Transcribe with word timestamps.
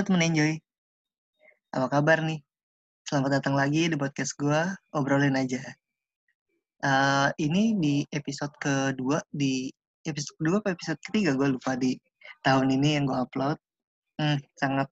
Halo 0.00 0.16
temen 0.16 0.32
Enjoy. 0.32 0.56
Apa 1.76 2.00
kabar 2.00 2.24
nih? 2.24 2.40
Selamat 3.04 3.36
datang 3.36 3.52
lagi 3.52 3.84
di 3.84 4.00
podcast 4.00 4.32
gue, 4.32 4.60
Obrolin 4.96 5.36
Aja. 5.36 5.60
Uh, 6.80 7.28
ini 7.36 7.76
di 7.76 8.08
episode 8.08 8.48
kedua, 8.56 9.20
di 9.28 9.68
episode 10.08 10.40
kedua 10.40 10.64
apa 10.64 10.72
episode 10.72 10.96
ketiga 11.04 11.36
gue 11.36 11.52
lupa 11.52 11.76
di 11.76 12.00
tahun 12.40 12.80
ini 12.80 12.96
yang 12.96 13.12
gue 13.12 13.18
upload. 13.20 13.60
Hmm, 14.16 14.40
sangat 14.56 14.88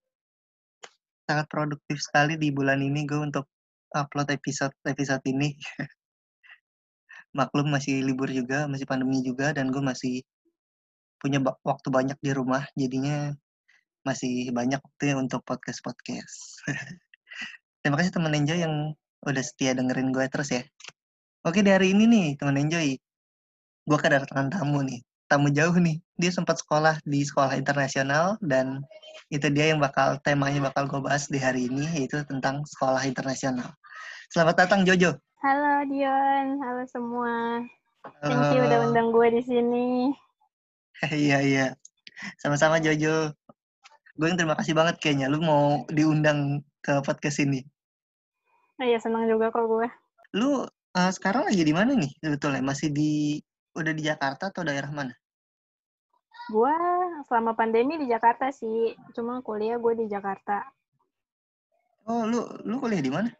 sangat 1.24 1.48
produktif 1.48 2.04
sekali 2.04 2.36
di 2.36 2.52
bulan 2.52 2.84
ini 2.84 3.08
gue 3.08 3.32
untuk 3.32 3.48
upload 3.96 4.28
episode-episode 4.28 5.24
ini. 5.24 5.56
Maklum 7.40 7.72
masih 7.72 8.04
libur 8.04 8.28
juga, 8.28 8.68
masih 8.68 8.84
pandemi 8.84 9.24
juga, 9.24 9.56
dan 9.56 9.72
gue 9.72 9.80
masih 9.80 10.20
punya 11.16 11.40
waktu 11.64 11.88
banyak 11.88 12.20
di 12.20 12.30
rumah, 12.36 12.68
jadinya 12.76 13.32
masih 14.06 14.50
banyak 14.54 14.78
waktunya 14.78 15.14
untuk 15.18 15.42
podcast-podcast. 15.46 16.66
Terima 17.82 17.96
kasih 17.98 18.12
teman 18.14 18.34
Enjoy 18.34 18.58
yang 18.58 18.94
udah 19.26 19.42
setia 19.42 19.74
dengerin 19.74 20.14
gue 20.14 20.26
terus 20.30 20.50
ya. 20.50 20.62
Oke, 21.46 21.62
di 21.62 21.70
hari 21.70 21.94
ini 21.94 22.04
nih, 22.06 22.26
teman 22.38 22.58
Enjoy. 22.58 22.98
Gue 23.88 23.98
kedatangan 23.98 24.52
tamu 24.52 24.84
nih. 24.84 25.00
Tamu 25.28 25.48
jauh 25.54 25.76
nih. 25.76 25.96
Dia 26.18 26.30
sempat 26.34 26.60
sekolah 26.60 27.00
di 27.04 27.24
sekolah 27.24 27.56
internasional 27.56 28.36
dan 28.44 28.84
itu 29.28 29.48
dia 29.52 29.72
yang 29.72 29.80
bakal 29.80 30.16
temanya 30.24 30.70
bakal 30.70 30.88
gue 30.88 31.00
bahas 31.04 31.28
di 31.28 31.36
hari 31.36 31.68
ini 31.68 31.84
yaitu 31.96 32.20
tentang 32.26 32.64
sekolah 32.64 33.04
internasional. 33.04 33.72
Selamat 34.28 34.64
datang 34.66 34.84
Jojo. 34.84 35.16
Halo 35.40 35.86
Dion, 35.86 36.58
halo 36.60 36.82
semua. 36.90 37.62
Thank 38.24 38.56
you 38.56 38.60
udah 38.64 38.90
undang 38.90 39.08
gue 39.12 39.28
di 39.38 39.42
sini. 39.44 39.86
Iya 41.14 41.38
iya. 41.46 41.66
Sama-sama 42.42 42.82
Jojo. 42.82 43.30
Gue 44.18 44.34
yang 44.34 44.38
terima 44.38 44.58
kasih 44.58 44.74
banget 44.74 44.98
kayaknya 44.98 45.30
lu 45.30 45.38
mau 45.38 45.86
diundang 45.94 46.66
ke 46.82 46.98
podcast 47.06 47.38
ini. 47.38 47.62
Iya 48.82 48.98
senang 48.98 49.30
juga 49.30 49.54
kok 49.54 49.70
gue. 49.70 49.86
Lu 50.34 50.66
uh, 50.66 51.10
sekarang 51.14 51.46
lagi 51.46 51.62
di 51.62 51.70
mana 51.70 51.94
nih 51.94 52.10
sebetulnya? 52.18 52.58
Masih 52.58 52.90
di 52.90 53.38
udah 53.78 53.94
di 53.94 54.02
Jakarta 54.02 54.50
atau 54.50 54.66
daerah 54.66 54.90
mana? 54.90 55.14
Gue 56.50 56.74
selama 57.30 57.54
pandemi 57.54 57.94
di 57.94 58.10
Jakarta 58.10 58.50
sih, 58.50 58.98
cuma 59.14 59.38
kuliah 59.38 59.78
gue 59.78 59.94
di 59.94 60.10
Jakarta. 60.10 60.66
Oh, 62.10 62.26
lu 62.26 62.42
lu 62.66 62.82
kuliah 62.82 62.98
di 62.98 63.14
mana? 63.14 63.30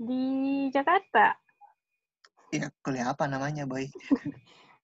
Di 0.00 0.24
Jakarta. 0.72 1.36
Iya, 2.48 2.72
kuliah 2.80 3.12
apa 3.12 3.28
namanya, 3.28 3.68
Boy? 3.68 3.92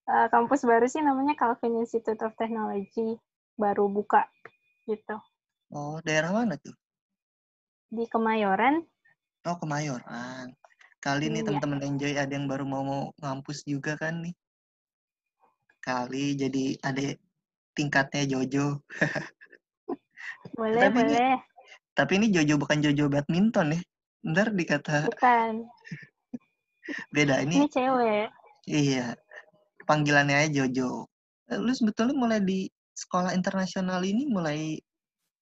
uh, 0.04 0.28
kampus 0.34 0.68
baru 0.68 0.84
sih 0.84 1.00
namanya 1.00 1.32
Calvin 1.32 1.80
Institute 1.80 2.20
of 2.20 2.36
Technology, 2.36 3.16
baru 3.56 3.88
buka 3.88 4.28
gitu. 4.86 5.16
Oh, 5.74 5.98
daerah 6.06 6.30
mana 6.30 6.54
tuh? 6.56 6.74
Di 7.90 8.06
Kemayoran. 8.06 8.82
Oh, 9.46 9.56
Kemayoran. 9.58 10.54
Kali 11.02 11.30
ini 11.30 11.42
iya. 11.42 11.46
teman-teman 11.46 11.82
enjoy 11.86 12.18
ada 12.18 12.32
yang 12.34 12.50
baru 12.50 12.66
mau, 12.66 12.82
mau 12.82 13.02
ngampus 13.22 13.62
juga 13.66 13.94
kan 13.94 14.22
nih. 14.26 14.34
Kali 15.78 16.34
jadi 16.34 16.74
ada 16.82 17.14
tingkatnya 17.78 18.26
Jojo. 18.26 18.82
boleh, 20.58 20.82
tapi 20.82 20.98
boleh. 20.98 21.14
Ini, 21.14 21.38
tapi 21.94 22.12
ini 22.18 22.26
Jojo 22.34 22.54
bukan 22.58 22.82
Jojo 22.82 23.06
badminton 23.06 23.78
ya. 23.78 23.80
Ntar 24.26 24.50
dikata. 24.50 25.06
Bukan. 25.14 25.70
Beda 27.14 27.38
ini. 27.46 27.62
Ini 27.62 27.70
cewek. 27.70 28.28
Iya. 28.66 29.14
Panggilannya 29.86 30.42
aja 30.42 30.50
Jojo. 30.50 31.06
Eh, 31.46 31.58
lu 31.62 31.70
sebetulnya 31.70 32.18
mulai 32.18 32.42
di 32.42 32.66
sekolah 32.96 33.36
internasional 33.36 34.00
ini 34.00 34.24
mulai 34.24 34.80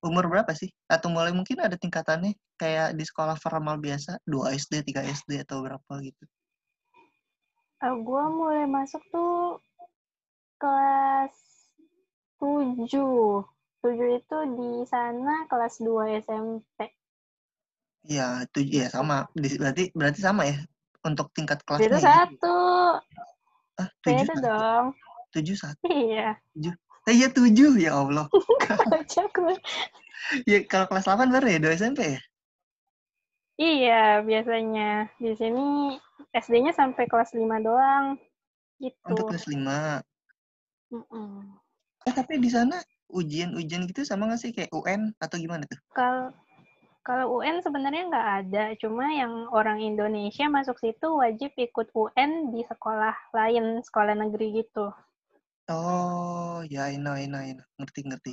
umur 0.04 0.28
berapa 0.28 0.52
sih? 0.52 0.68
Atau 0.86 1.08
mulai 1.08 1.32
mungkin 1.32 1.64
ada 1.64 1.74
tingkatannya 1.80 2.36
kayak 2.60 2.92
di 2.92 3.04
sekolah 3.04 3.40
formal 3.40 3.80
biasa, 3.80 4.20
2 4.28 4.52
SD, 4.52 4.92
3 4.92 5.08
SD 5.08 5.40
atau 5.48 5.64
berapa 5.64 5.92
gitu? 6.04 6.24
Uh, 7.80 7.96
gue 7.96 8.24
mulai 8.28 8.68
masuk 8.68 9.00
tuh 9.08 9.56
kelas 10.60 11.32
7. 12.36 12.84
7 12.84 14.20
itu 14.20 14.36
di 14.60 14.70
sana 14.84 15.48
kelas 15.48 15.80
2 15.80 16.20
SMP. 16.20 16.92
Iya, 18.04 18.44
tujuh 18.52 18.84
ya 18.84 18.88
sama. 18.92 19.28
Berarti 19.32 19.92
berarti 19.96 20.20
sama 20.20 20.48
ya 20.48 20.60
untuk 21.04 21.32
tingkat 21.32 21.64
kelasnya. 21.64 21.88
Itu 21.88 21.98
satu. 22.00 22.58
Ah, 23.80 23.88
tujuh 24.04 24.28
Beda 24.28 24.34
dong. 24.44 24.86
Tujuh 25.32 25.56
satu. 25.56 25.84
Iya. 25.88 26.36
Tujuh. 26.56 26.74
Eh, 27.10 27.18
iya 27.18 27.26
tujuh 27.26 27.74
ya 27.74 27.98
Allah. 27.98 28.30
ya 30.50 30.58
kalau 30.70 30.86
kelas 30.86 31.10
8 31.10 31.34
baru 31.34 31.46
ya 31.50 31.58
dua 31.58 31.74
SMP 31.74 32.06
ya? 32.06 32.20
Iya, 33.58 34.02
biasanya. 34.22 35.10
Di 35.18 35.34
sini 35.34 35.98
SD-nya 36.30 36.70
sampai 36.70 37.10
kelas 37.10 37.34
5 37.34 37.58
doang. 37.58 38.14
Gitu. 38.78 38.94
Untuk 39.10 39.26
kelas 39.26 39.50
5. 39.50 40.06
Mm 40.94 41.02
-mm. 41.02 41.34
Eh, 42.06 42.14
tapi 42.14 42.38
di 42.38 42.46
sana 42.46 42.78
ujian-ujian 43.10 43.90
gitu 43.90 44.06
sama 44.06 44.30
nggak 44.30 44.38
sih 44.38 44.54
kayak 44.54 44.70
UN 44.70 45.10
atau 45.18 45.34
gimana 45.34 45.66
tuh? 45.66 45.82
Kalau 45.90 46.30
kalau 47.02 47.42
UN 47.42 47.58
sebenarnya 47.58 48.06
nggak 48.06 48.28
ada, 48.46 48.64
cuma 48.78 49.10
yang 49.10 49.50
orang 49.50 49.82
Indonesia 49.82 50.46
masuk 50.46 50.78
situ 50.78 51.10
wajib 51.10 51.50
ikut 51.58 51.90
UN 51.90 52.54
di 52.54 52.62
sekolah 52.62 53.34
lain, 53.34 53.82
sekolah 53.82 54.14
negeri 54.14 54.62
gitu. 54.62 54.94
Oh, 55.70 56.66
ya, 56.66 56.90
I 56.90 56.98
know, 56.98 57.14
I 57.14 57.30
know, 57.30 57.38
I 57.38 57.54
know. 57.54 57.66
Ngerti, 57.78 58.00
ngerti. 58.02 58.32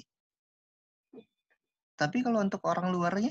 Tapi 1.98 2.18
kalau 2.26 2.42
untuk 2.42 2.62
orang 2.66 2.90
luarnya? 2.90 3.30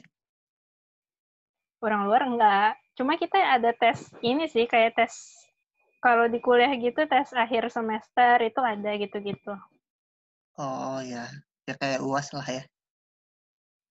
orang 1.87 2.03
luar 2.09 2.23
enggak. 2.27 2.73
Cuma 2.97 3.15
kita 3.21 3.37
ada 3.37 3.71
tes 3.77 4.09
ini 4.25 4.49
sih 4.49 4.65
kayak 4.65 4.97
tes 4.97 5.13
kalau 6.01 6.27
di 6.27 6.41
kuliah 6.41 6.73
gitu 6.77 7.05
tes 7.05 7.31
akhir 7.37 7.69
semester 7.69 8.41
itu 8.41 8.61
ada 8.61 8.91
gitu-gitu. 8.97 9.55
Oh 10.57 10.99
ya, 11.05 11.29
ya 11.69 11.75
kayak 11.77 12.01
uas 12.01 12.33
lah 12.33 12.47
ya. 12.49 12.65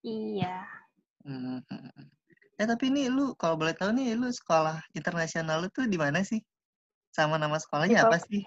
Iya. 0.01 0.55
Hmm. 1.25 1.61
Ya 2.55 2.65
tapi 2.69 2.89
ini 2.89 3.11
lu 3.11 3.35
kalau 3.37 3.57
boleh 3.57 3.75
tahu 3.75 3.93
nih 3.93 4.15
lu 4.17 4.29
sekolah 4.31 4.79
internasional 4.97 5.65
lu 5.65 5.67
tuh 5.69 5.85
di 5.85 5.97
mana 5.97 6.25
sih? 6.25 6.41
Sama 7.13 7.37
nama 7.37 7.57
sekolahnya 7.61 8.05
apa 8.05 8.17
sih? 8.21 8.43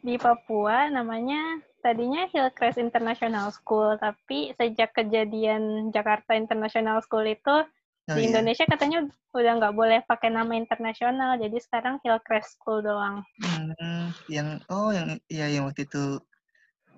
Di 0.00 0.16
Papua 0.16 0.88
namanya 0.88 1.60
tadinya 1.84 2.24
Hillcrest 2.32 2.80
International 2.80 3.52
School, 3.52 4.00
tapi 4.00 4.56
sejak 4.56 4.96
kejadian 4.96 5.92
Jakarta 5.92 6.32
International 6.32 7.04
School 7.04 7.28
itu 7.28 7.68
Oh, 8.10 8.18
di 8.18 8.26
iya. 8.26 8.34
Indonesia 8.34 8.66
katanya 8.66 9.06
udah 9.30 9.52
nggak 9.62 9.76
boleh 9.78 10.02
pakai 10.10 10.34
nama 10.34 10.58
internasional, 10.58 11.38
jadi 11.38 11.54
sekarang 11.62 12.02
Hillcrest 12.02 12.58
School 12.58 12.82
doang. 12.82 13.22
Hmm, 13.38 14.10
yang 14.26 14.58
oh 14.66 14.90
yang 14.90 15.22
ya 15.30 15.46
yang 15.46 15.70
waktu 15.70 15.86
itu 15.86 16.18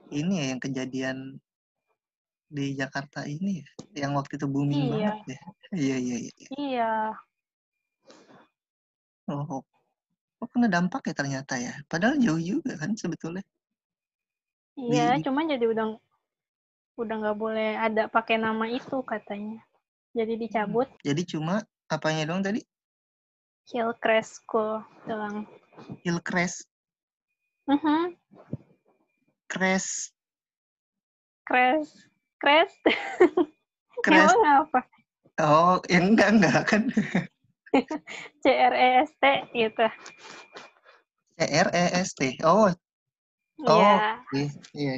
ini 0.09 0.41
ya 0.41 0.45
yang 0.57 0.61
kejadian 0.65 1.17
di 2.49 2.73
Jakarta 2.73 3.29
ini 3.29 3.61
ya, 3.61 3.69
yang 4.09 4.17
waktu 4.17 4.41
itu 4.41 4.49
booming 4.49 4.89
iya. 4.89 5.13
banget 5.13 5.17
ya. 5.29 5.41
Iya 5.77 5.97
iya 6.01 6.17
iya. 6.25 6.47
Iya. 6.57 6.93
Oh, 9.29 9.61
oh, 10.45 10.49
kena 10.53 10.69
dampak 10.69 11.09
ya 11.09 11.15
ternyata 11.17 11.57
ya. 11.57 11.73
Padahal 11.89 12.21
jauh 12.21 12.39
juga 12.39 12.77
kan 12.77 12.93
sebetulnya. 12.93 13.41
Iya, 14.77 15.17
di, 15.17 15.25
cuman 15.25 15.49
jadi 15.49 15.65
udah 15.65 15.87
udah 17.01 17.15
nggak 17.25 17.39
boleh 17.39 17.81
ada 17.81 18.07
pakai 18.13 18.37
nama 18.37 18.69
itu 18.69 19.01
katanya. 19.03 19.65
Jadi 20.13 20.39
dicabut. 20.39 20.87
Jadi 21.03 21.25
cuma 21.25 21.65
apanya 21.89 22.29
dong 22.29 22.45
tadi? 22.45 22.63
Hillcrest 23.73 24.45
School 24.45 24.85
doang. 25.09 25.49
Hillcrest? 26.05 26.69
Uh 27.65 27.81
-huh. 27.81 28.05
Crash. 29.49 30.13
Crash. 31.49 31.91
Crash. 32.43 32.75
Crash. 34.05 34.35
Emang 34.37 34.69
apa? 34.69 34.81
Oh, 35.41 35.81
yang 35.89 36.15
enggak 36.15 36.31
enggak 36.37 36.61
kan. 36.69 36.83
C 38.43 38.45
R 38.49 38.75
E 38.75 38.89
S 39.03 39.11
T 39.19 39.25
gitu. 39.55 39.87
C 41.35 41.39
R 41.43 41.69
E 41.75 41.85
S 42.01 42.11
T. 42.15 42.21
Oh. 42.47 42.71
Oh. 43.67 43.79
Iya. 43.79 43.95
Iya. 44.35 44.49
Iya, 44.75 44.95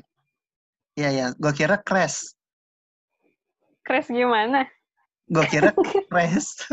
iya. 0.97 1.09
Ya. 1.13 1.27
Gua 1.37 1.53
kira 1.53 1.81
crash. 1.81 2.37
Crash 3.87 4.11
gimana? 4.11 4.67
Gue 5.31 5.47
kira 5.47 5.71
crash. 6.11 6.67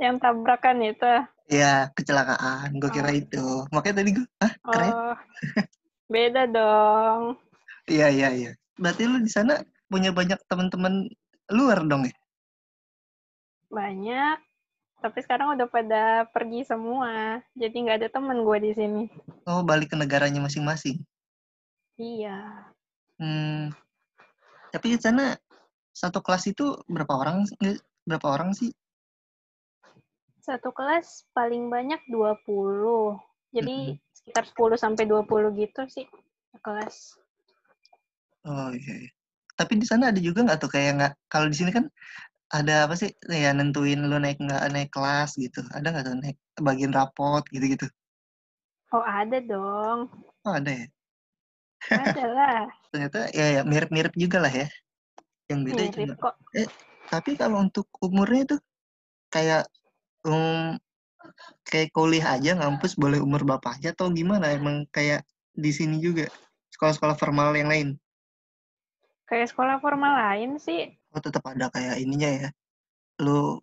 yang 0.00 0.20
tabrakan 0.20 0.84
itu. 0.84 1.12
Iya, 1.48 1.88
kecelakaan. 1.96 2.76
Gue 2.76 2.90
kira 2.92 3.12
oh. 3.12 3.16
itu. 3.16 3.46
Makanya 3.72 4.04
tadi 4.04 4.10
gue, 4.16 4.26
ah, 4.40 4.52
keren. 4.72 4.92
Oh, 4.92 5.16
beda 6.08 6.42
dong. 6.48 7.22
Iya, 7.88 8.08
iya, 8.12 8.28
iya. 8.32 8.50
Berarti 8.76 9.02
lu 9.08 9.20
di 9.20 9.32
sana 9.32 9.60
punya 9.88 10.12
banyak 10.12 10.40
teman-teman 10.48 11.08
luar 11.52 11.84
dong 11.84 12.08
ya? 12.08 12.14
Banyak. 13.72 14.36
Tapi 15.02 15.18
sekarang 15.24 15.56
udah 15.58 15.66
pada 15.66 16.28
pergi 16.30 16.62
semua. 16.68 17.40
Jadi 17.56 17.74
nggak 17.74 17.98
ada 18.04 18.08
teman 18.12 18.44
gue 18.44 18.58
di 18.60 18.72
sini. 18.76 19.04
Oh, 19.48 19.64
balik 19.64 19.90
ke 19.90 19.96
negaranya 19.98 20.38
masing-masing? 20.44 21.00
Iya. 21.96 22.68
Hmm. 23.16 23.72
Tapi 24.70 24.94
di 24.94 24.98
sana 25.00 25.34
satu 25.92 26.20
kelas 26.22 26.48
itu 26.48 26.76
berapa 26.88 27.12
orang 27.12 27.48
berapa 28.06 28.26
orang 28.28 28.54
sih? 28.54 28.70
Satu 30.42 30.70
kelas 30.70 31.26
paling 31.34 31.66
banyak 31.72 32.00
20. 32.08 33.18
Jadi 33.52 33.76
mm 33.76 33.96
-hmm. 33.96 34.14
sekitar 34.16 34.44
10 34.48 34.80
sampai 34.80 35.04
20 35.04 35.60
gitu 35.60 35.82
sih 35.88 36.06
kelas. 36.62 37.16
Oh 38.48 38.70
iya. 38.74 39.06
iya. 39.06 39.10
Tapi 39.52 39.78
di 39.78 39.86
sana 39.86 40.10
ada 40.10 40.18
juga 40.18 40.42
nggak 40.42 40.58
tuh 40.58 40.70
kayak 40.72 40.92
nggak 40.98 41.12
kalau 41.28 41.46
di 41.46 41.56
sini 41.56 41.70
kan 41.70 41.86
ada 42.52 42.84
apa 42.84 42.94
sih 43.00 43.10
ya 43.32 43.56
nentuin 43.56 43.96
lu 44.04 44.20
naik 44.20 44.36
nggak 44.36 44.62
naik 44.70 44.90
kelas 44.92 45.40
gitu. 45.40 45.64
Ada 45.72 45.86
nggak 45.88 46.04
tuh 46.04 46.16
naik 46.20 46.38
bagian 46.60 46.92
rapot 46.92 47.42
gitu-gitu? 47.48 47.88
Oh 48.92 49.00
ada 49.00 49.40
dong. 49.40 50.12
Oh 50.44 50.52
ada 50.52 50.70
ya. 50.70 50.86
Ada 51.88 52.24
lah. 52.28 52.60
Ternyata 52.92 53.32
ya, 53.32 53.46
ya 53.56 53.62
mirip-mirip 53.64 54.12
juga 54.14 54.44
lah 54.44 54.52
ya. 54.52 54.68
Yang 55.48 55.60
beda 55.64 55.82
mirip 55.82 55.96
cuma. 55.96 56.14
kok. 56.20 56.34
Eh 56.52 56.68
tapi 57.08 57.36
kalau 57.40 57.64
untuk 57.64 57.88
umurnya 58.04 58.52
itu 58.52 58.56
kayak 59.32 59.64
um, 60.28 60.76
kayak 61.66 61.92
kuliah 61.94 62.36
aja 62.36 62.56
ngampus 62.58 62.96
boleh 62.96 63.20
umur 63.20 63.44
berapa 63.44 63.74
aja 63.74 63.96
atau 63.96 64.12
gimana 64.12 64.52
emang 64.52 64.84
kayak 64.92 65.24
di 65.52 65.70
sini 65.72 66.00
juga 66.00 66.28
sekolah-sekolah 66.72 67.16
formal 67.16 67.52
yang 67.56 67.68
lain 67.68 67.88
kayak 69.28 69.52
sekolah 69.52 69.80
formal 69.80 70.12
lain 70.12 70.56
sih 70.60 70.92
oh 71.12 71.20
tetap 71.22 71.44
ada 71.46 71.68
kayak 71.68 72.00
ininya 72.00 72.30
ya 72.30 72.48
lu 73.20 73.60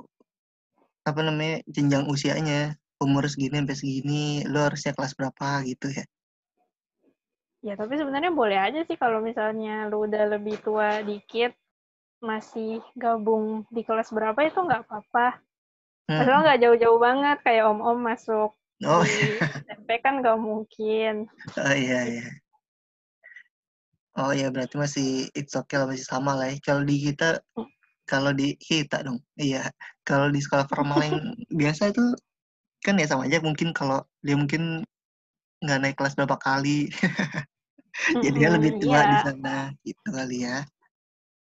apa 1.04 1.20
namanya 1.26 1.66
jenjang 1.66 2.06
usianya 2.06 2.78
umur 3.02 3.26
segini 3.26 3.60
sampai 3.60 3.78
segini 3.78 4.24
lu 4.46 4.60
harusnya 4.62 4.94
kelas 4.94 5.18
berapa 5.18 5.66
gitu 5.66 5.90
ya 5.90 6.06
ya 7.60 7.74
tapi 7.76 8.00
sebenarnya 8.00 8.32
boleh 8.32 8.56
aja 8.56 8.86
sih 8.88 8.96
kalau 8.96 9.20
misalnya 9.20 9.90
lu 9.92 10.08
udah 10.08 10.38
lebih 10.38 10.62
tua 10.64 11.04
dikit 11.04 11.52
masih 12.24 12.84
gabung 12.96 13.68
di 13.72 13.82
kelas 13.84 14.12
berapa 14.12 14.38
itu 14.44 14.60
nggak 14.60 14.88
apa-apa 14.88 15.40
Hmm. 16.10 16.26
Padahal 16.26 16.42
nggak 16.42 16.62
jauh-jauh 16.66 16.98
banget 16.98 17.38
kayak 17.46 17.70
om-om 17.70 18.02
masuk 18.02 18.58
oh. 18.82 19.02
di 19.06 19.38
SMP 19.70 20.02
kan 20.02 20.26
nggak 20.26 20.42
mungkin. 20.42 21.30
Oh 21.62 21.76
iya 21.78 22.00
iya. 22.18 22.28
Oh 24.20 24.36
iya 24.36 24.52
berarti 24.52 24.76
masih 24.76 25.32
it's 25.32 25.56
okay 25.56 25.80
lah 25.80 25.88
masih 25.88 26.04
sama 26.04 26.36
lah 26.36 26.52
ya. 26.52 26.60
Kalau 26.60 26.84
di 26.84 26.96
kita 27.00 27.40
hmm. 27.56 27.70
kalau 28.04 28.32
di 28.36 28.60
kita 28.60 29.00
dong. 29.08 29.24
Iya. 29.40 29.72
Kalau 30.04 30.28
di 30.28 30.44
sekolah 30.44 30.68
formal 30.68 31.00
yang 31.00 31.18
biasa 31.60 31.96
itu 31.96 32.04
kan 32.84 33.00
ya 33.00 33.08
sama 33.08 33.32
aja 33.32 33.40
mungkin 33.40 33.72
kalau 33.72 34.04
dia 34.20 34.36
mungkin 34.36 34.84
nggak 35.64 35.80
naik 35.80 35.96
kelas 35.96 36.20
berapa 36.20 36.36
kali. 36.36 36.92
Jadi 38.24 38.36
dia 38.36 38.52
lebih 38.52 38.80
tua 38.84 39.00
iya. 39.00 39.08
di 39.08 39.18
sana 39.24 39.58
gitu 39.88 40.08
kali 40.12 40.38
ya. 40.44 40.58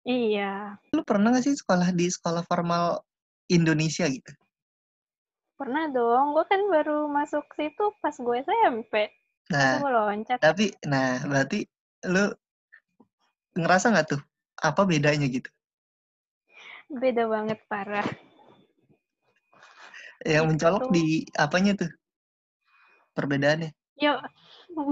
Iya. 0.07 0.53
Lu 0.95 1.05
pernah 1.05 1.29
gak 1.29 1.45
sih 1.45 1.53
sekolah 1.53 1.93
di 1.93 2.09
sekolah 2.09 2.41
formal 2.49 3.05
Indonesia 3.47 4.09
gitu? 4.09 4.33
Pernah 5.61 5.93
dong, 5.93 6.33
gue 6.33 6.45
kan 6.49 6.61
baru 6.73 7.05
masuk 7.05 7.45
situ 7.53 7.93
pas 8.01 8.17
gue 8.17 8.35
SMP. 8.41 9.13
Nah, 9.53 9.77
gue 9.77 9.91
loncat. 9.93 10.41
Tapi, 10.41 10.73
nah 10.89 11.21
berarti 11.21 11.69
lu 12.09 12.33
ngerasa 13.57 13.91
nggak 13.91 14.07
tuh 14.17 14.21
apa 14.61 14.81
bedanya 14.85 15.27
gitu? 15.27 15.49
Beda 16.91 17.27
banget 17.27 17.59
parah. 17.71 18.07
Yang 20.21 20.45
mencolok 20.53 20.85
di 20.93 21.25
apanya 21.33 21.73
tuh? 21.79 21.91
Perbedaannya? 23.17 23.73
Yuk, 23.97 24.19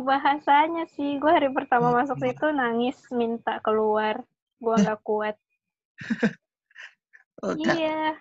bahasanya 0.03 0.89
sih. 0.95 1.21
Gue 1.21 1.31
hari 1.31 1.53
pertama 1.53 1.93
hmm. 1.93 1.97
masuk 2.03 2.17
situ 2.19 2.49
nangis 2.49 2.97
minta 3.13 3.61
keluar. 3.61 4.23
Gue 4.57 4.75
nggak 4.81 5.01
kuat. 5.05 5.35
oh, 7.43 7.53
iya 7.59 8.15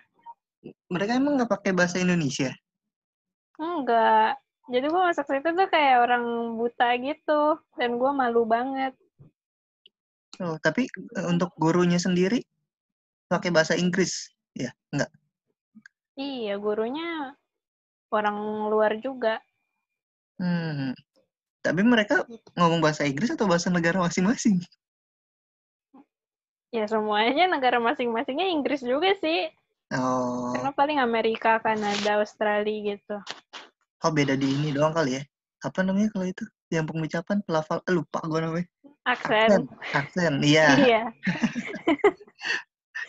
mereka 0.91 1.15
emang 1.15 1.39
nggak 1.39 1.51
pakai 1.51 1.71
bahasa 1.71 2.01
Indonesia? 2.01 2.51
Enggak. 3.59 4.39
Jadi 4.69 4.85
gue 4.85 5.01
masuk 5.01 5.25
situ 5.25 5.49
tuh 5.55 5.67
kayak 5.71 6.05
orang 6.05 6.55
buta 6.59 6.89
gitu. 6.99 7.57
Dan 7.79 7.97
gue 7.97 8.11
malu 8.11 8.43
banget. 8.45 8.93
Oh, 10.39 10.55
tapi 10.59 10.87
eh, 10.87 11.27
untuk 11.27 11.51
gurunya 11.59 11.99
sendiri 11.99 12.39
pakai 13.27 13.51
bahasa 13.51 13.75
Inggris? 13.75 14.31
Ya, 14.55 14.71
enggak? 14.95 15.11
Iya, 16.15 16.59
gurunya 16.59 17.35
orang 18.11 18.67
luar 18.71 18.97
juga. 18.99 19.39
Hmm. 20.39 20.95
Tapi 21.59 21.81
mereka 21.83 22.23
ngomong 22.55 22.79
bahasa 22.79 23.03
Inggris 23.03 23.35
atau 23.35 23.45
bahasa 23.45 23.67
negara 23.67 23.99
masing-masing? 23.99 24.63
Ya 26.69 26.85
semuanya 26.87 27.49
negara 27.49 27.81
masing-masingnya 27.81 28.47
Inggris 28.47 28.79
juga 28.79 29.11
sih. 29.19 29.51
Oh. 29.91 30.53
Karena 30.53 30.71
paling 30.71 31.01
Amerika, 31.01 31.57
Kanada, 31.59 32.21
Australia 32.21 32.95
gitu. 32.95 33.17
Oh 34.05 34.11
beda 34.13 34.39
di 34.39 34.47
ini 34.47 34.71
doang 34.71 34.95
kali 34.95 35.19
ya? 35.19 35.23
Apa 35.65 35.83
namanya 35.83 36.13
kalau 36.15 36.29
itu? 36.29 36.45
Yang 36.69 36.85
pengucapan 36.93 37.37
pelafal 37.45 37.81
eh, 37.85 37.93
lupa 37.93 38.19
gue 38.25 38.39
namanya. 38.41 38.67
Aksen. 39.09 39.65
Aksen, 39.93 40.33
iya. 40.45 40.67
Iya. 40.77 41.01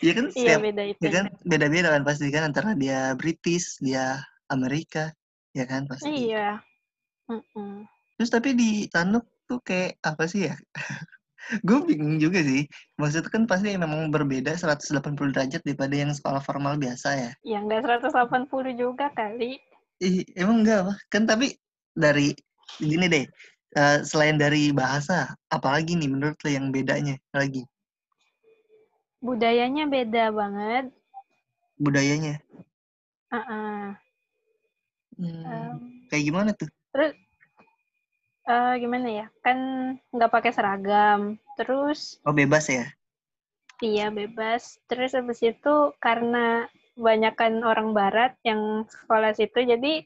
Iya 0.01 0.17
kan 0.17 0.27
iya 0.33 0.55
beda 0.57 0.83
itu. 0.89 0.99
Iya 1.05 1.09
kan 1.13 1.25
beda-beda 1.45 1.87
kan 1.93 2.01
pasti 2.01 2.33
kan 2.33 2.43
antara 2.49 2.73
dia 2.73 3.13
British, 3.13 3.77
dia 3.77 4.17
Amerika, 4.49 5.13
ya 5.53 5.69
kan 5.69 5.85
pasti. 5.85 6.31
Iya. 6.31 6.57
Mm 7.29 7.41
-mm. 7.53 7.73
Terus 8.17 8.33
tapi 8.33 8.57
di 8.57 8.89
Tanuk 8.89 9.29
tuh 9.45 9.61
kayak 9.61 10.01
apa 10.01 10.25
sih 10.25 10.49
ya? 10.49 10.57
gue 11.67 11.79
bingung 11.85 12.17
juga 12.17 12.41
sih. 12.41 12.65
Maksudnya 12.97 13.29
kan 13.29 13.43
pasti 13.45 13.77
memang 13.77 14.09
berbeda 14.09 14.57
180 14.57 15.35
derajat 15.37 15.61
daripada 15.61 15.93
yang 15.93 16.11
sekolah 16.11 16.41
formal 16.41 16.81
biasa 16.81 17.09
ya. 17.17 17.31
Ya 17.45 17.57
enggak 17.61 17.85
180 17.85 18.49
juga 18.73 19.13
kali. 19.13 19.61
Ih, 20.01 20.25
emang 20.33 20.65
enggak 20.65 20.89
apa? 20.89 20.93
Kan 21.13 21.29
tapi 21.29 21.53
dari 21.93 22.33
gini 22.81 23.05
deh, 23.05 23.25
uh, 23.75 23.99
selain 24.03 24.35
dari 24.39 24.71
bahasa, 24.71 25.35
apalagi 25.51 25.95
nih 25.95 26.09
menurut 26.09 26.37
lo 26.41 26.49
yang 26.49 26.71
bedanya 26.71 27.15
lagi? 27.35 27.67
Budayanya 29.21 29.85
beda 29.85 30.33
banget. 30.33 30.85
Budayanya? 31.77 32.41
Uh 33.31 33.37
-uh. 33.37 33.83
Hmm, 35.21 35.43
um, 35.45 35.77
kayak 36.09 36.23
gimana 36.25 36.49
tuh? 36.57 36.69
Terus 36.91 37.13
uh, 38.47 38.73
gimana 38.77 39.07
ya 39.09 39.25
kan 39.45 39.57
nggak 40.11 40.31
pakai 40.31 40.51
seragam 40.53 41.37
terus 41.59 42.21
oh 42.25 42.33
bebas 42.33 42.67
ya 42.71 42.85
iya 43.83 44.09
bebas 44.09 44.79
terus 44.89 45.13
habis 45.13 45.41
itu 45.43 45.93
karena 46.01 46.67
banyakkan 46.97 47.63
orang 47.63 47.95
barat 47.95 48.35
yang 48.45 48.85
sekolah 48.87 49.33
situ 49.33 49.63
jadi 49.63 50.05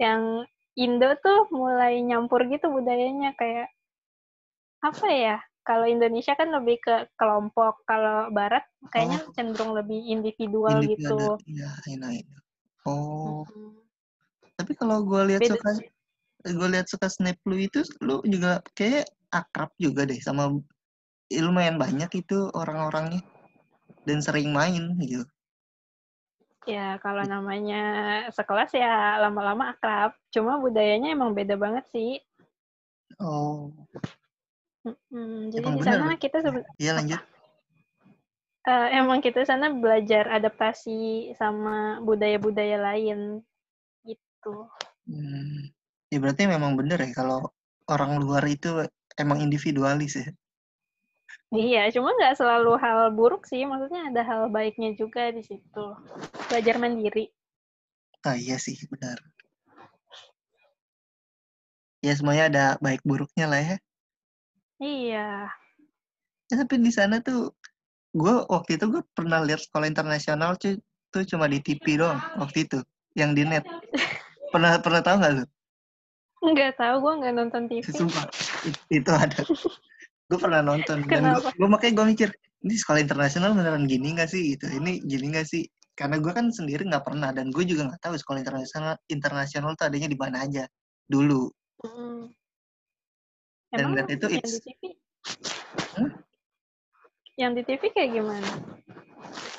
yang 0.00 0.48
Indo 0.78 1.12
tuh 1.20 1.52
mulai 1.52 2.00
nyampur 2.00 2.48
gitu 2.48 2.72
budayanya 2.72 3.36
kayak 3.36 3.68
apa 4.82 5.06
ya 5.12 5.36
kalau 5.62 5.86
Indonesia 5.86 6.34
kan 6.34 6.50
lebih 6.50 6.82
ke 6.82 7.06
kelompok 7.14 7.86
kalau 7.86 8.32
Barat 8.34 8.66
kayaknya 8.90 9.22
oh. 9.22 9.32
cenderung 9.36 9.72
lebih 9.78 10.00
individual, 10.10 10.82
gitu 10.82 11.38
iya 11.46 11.70
enak 11.86 12.26
oh 12.88 13.46
mm 13.46 13.52
-hmm. 13.52 13.70
tapi 14.58 14.72
kalau 14.74 15.06
gue 15.06 15.22
lihat 15.30 15.46
suka 15.46 15.70
gue 16.42 16.68
lihat 16.74 16.86
suka 16.90 17.06
snap 17.06 17.38
lu 17.46 17.54
itu 17.54 17.86
lu 18.02 18.18
juga 18.26 18.58
kayak 18.74 19.06
akrab 19.30 19.70
juga 19.78 20.02
deh 20.02 20.18
sama 20.18 20.50
lumayan 21.30 21.78
banyak 21.80 22.10
itu 22.18 22.50
orang-orangnya 22.52 23.24
dan 24.04 24.18
sering 24.20 24.50
main 24.52 24.98
gitu. 25.00 25.24
Ya 26.62 26.96
kalau 27.02 27.26
namanya 27.26 27.82
sekelas 28.30 28.70
ya 28.74 29.18
lama-lama 29.18 29.74
akrab. 29.74 30.14
Cuma 30.30 30.62
budayanya 30.62 31.10
emang 31.10 31.34
beda 31.34 31.58
banget 31.58 31.84
sih. 31.90 32.22
Oh. 33.18 33.70
Hmm, 34.82 35.50
jadi 35.50 35.62
emang 35.62 35.78
di 35.78 35.82
sana 35.86 36.14
kita 36.18 36.42
sebenarnya. 36.42 36.74
Iya 36.78 36.92
lanjut. 36.98 37.20
Uh, 38.62 38.88
emang 38.94 39.18
kita 39.18 39.42
sana 39.42 39.74
belajar 39.74 40.30
adaptasi 40.30 41.34
sama 41.34 41.98
budaya-budaya 42.06 42.78
lain 42.78 43.42
gitu. 44.06 44.70
Hmm. 45.06 45.70
Ya 46.14 46.18
berarti 46.22 46.46
memang 46.46 46.78
bener 46.78 47.02
ya 47.02 47.10
kalau 47.10 47.50
orang 47.90 48.22
luar 48.22 48.46
itu 48.46 48.86
emang 49.18 49.42
individualis 49.42 50.14
ya. 50.14 50.30
Iya, 51.52 51.92
cuma 51.92 52.16
nggak 52.16 52.40
selalu 52.40 52.80
hal 52.80 53.12
buruk 53.12 53.44
sih. 53.44 53.66
Maksudnya 53.68 54.08
ada 54.08 54.22
hal 54.24 54.42
baiknya 54.48 54.96
juga 54.96 55.28
di 55.28 55.44
situ. 55.44 55.86
Belajar 56.52 56.76
mandiri. 56.76 57.32
Ah 58.28 58.36
iya 58.36 58.60
sih, 58.60 58.76
benar. 58.92 59.16
Ya 62.04 62.12
semuanya 62.12 62.44
ada 62.52 62.64
baik 62.84 63.00
buruknya 63.08 63.48
lah 63.48 63.56
ya. 63.64 63.76
Iya. 64.76 65.48
Ya, 66.52 66.54
tapi 66.60 66.76
di 66.84 66.92
sana 66.92 67.24
tuh, 67.24 67.56
gue 68.12 68.34
waktu 68.52 68.76
itu 68.76 68.84
gue 68.84 69.00
pernah 69.16 69.40
lihat 69.40 69.64
sekolah 69.64 69.88
internasional 69.88 70.60
tuh, 70.60 70.76
tuh 71.08 71.24
cuma 71.24 71.48
di 71.48 71.64
TV 71.64 71.96
doang 71.96 72.20
waktu 72.36 72.68
itu, 72.68 72.84
yang 73.16 73.32
di 73.32 73.48
net. 73.48 73.64
Pernah 74.52 74.76
pernah 74.84 75.00
tahu 75.00 75.24
nggak 75.24 75.32
lu? 75.32 75.44
Nggak 76.52 76.72
tahu, 76.76 76.94
gue 77.00 77.12
nggak 77.16 77.32
nonton 77.32 77.62
TV. 77.64 77.80
Sumpah, 77.80 78.28
itu 78.92 79.08
ada. 79.08 79.40
gue 80.28 80.36
pernah 80.36 80.60
nonton. 80.60 81.00
Dan 81.08 81.32
gue, 81.32 81.68
makanya 81.70 81.92
gue 81.96 82.06
mikir, 82.12 82.28
ini 82.60 82.74
sekolah 82.76 83.00
internasional 83.00 83.56
beneran 83.56 83.88
gini 83.88 84.14
gak 84.14 84.30
sih 84.30 84.54
gitu 84.54 84.70
ini 84.70 85.02
gini 85.02 85.34
gak 85.34 85.50
sih 85.50 85.66
karena 85.92 86.16
gue 86.18 86.32
kan 86.32 86.46
sendiri 86.48 86.88
nggak 86.88 87.04
pernah 87.04 87.30
dan 87.30 87.52
gue 87.52 87.64
juga 87.68 87.88
nggak 87.92 88.00
tahu 88.00 88.14
sekolah 88.16 88.40
internasional 88.40 88.94
internasional 89.06 89.76
tuh 89.76 89.86
adanya 89.88 90.08
di 90.08 90.18
mana 90.18 90.44
aja 90.44 90.64
dulu 91.06 91.52
Hmm. 91.82 92.30
dan 93.74 93.90
Emang 93.90 94.06
itu 94.06 94.26
yang 94.30 94.38
it's 94.38 94.54
di 94.54 94.70
TV? 94.70 94.82
Hmm? 95.98 96.10
Yang 97.34 97.52
di 97.58 97.62
TV 97.66 97.82
kayak 97.90 98.10
gimana? 98.14 98.50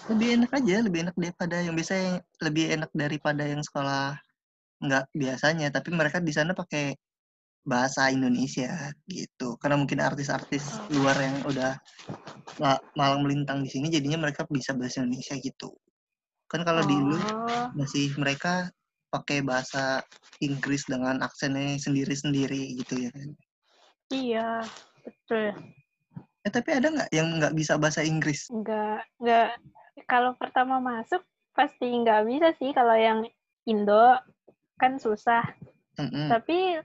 lebih 0.03 0.27
enak 0.35 0.51
aja 0.51 0.75
lebih 0.83 0.99
enak 1.07 1.15
daripada 1.15 1.55
yang 1.63 1.75
biasa 1.79 1.93
yang 1.95 2.15
lebih 2.43 2.65
enak 2.75 2.91
daripada 2.91 3.43
yang 3.47 3.63
sekolah 3.63 4.19
nggak 4.83 5.05
biasanya 5.15 5.67
tapi 5.71 5.95
mereka 5.95 6.19
di 6.19 6.35
sana 6.35 6.51
pakai 6.51 6.91
bahasa 7.63 8.11
Indonesia 8.11 8.91
gitu 9.07 9.55
karena 9.55 9.79
mungkin 9.79 10.03
artis-artis 10.03 10.75
Oh. 10.75 10.99
luar 10.99 11.15
yang 11.23 11.39
udah 11.47 11.71
ma- 12.59 12.83
malang 12.99 13.23
melintang 13.23 13.63
di 13.63 13.71
sini 13.71 13.87
jadinya 13.87 14.19
mereka 14.27 14.43
bisa 14.51 14.75
bahasa 14.75 14.99
Indonesia 14.99 15.39
gitu 15.39 15.71
kan 16.53 16.62
kalau 16.62 16.86
Oh, 16.86 17.65
masih 17.74 18.13
mereka 18.22 18.69
pakai 19.10 19.41
bahasa 19.41 20.05
Inggris 20.38 20.86
dengan 20.86 21.17
aksennya 21.25 21.81
sendiri-sendiri 21.81 22.77
gitu 22.86 23.10
ya 23.10 23.10
kan 23.10 23.29
iya, 24.13 24.50
betul. 25.01 25.57
eh 26.45 26.51
tapi 26.53 26.69
ada 26.77 26.93
nggak 26.93 27.10
yang 27.10 27.41
nggak 27.41 27.53
bisa 27.57 27.81
bahasa 27.81 28.05
Inggris 28.05 28.45
Nggak, 28.53 29.01
nggak, 29.17 29.50
kalau 30.05 30.38
pertama 30.38 30.77
masuk 30.77 31.25
pasti 31.53 31.86
nggak 31.86 32.22
bisa 32.29 32.48
sih 32.57 32.74
kalau 32.74 32.98
yang 32.98 33.25
Indo 33.63 34.19
kan 34.75 35.00
susah. 35.00 35.45
Mm-mm. 35.95 36.27
Tapi 36.27 36.81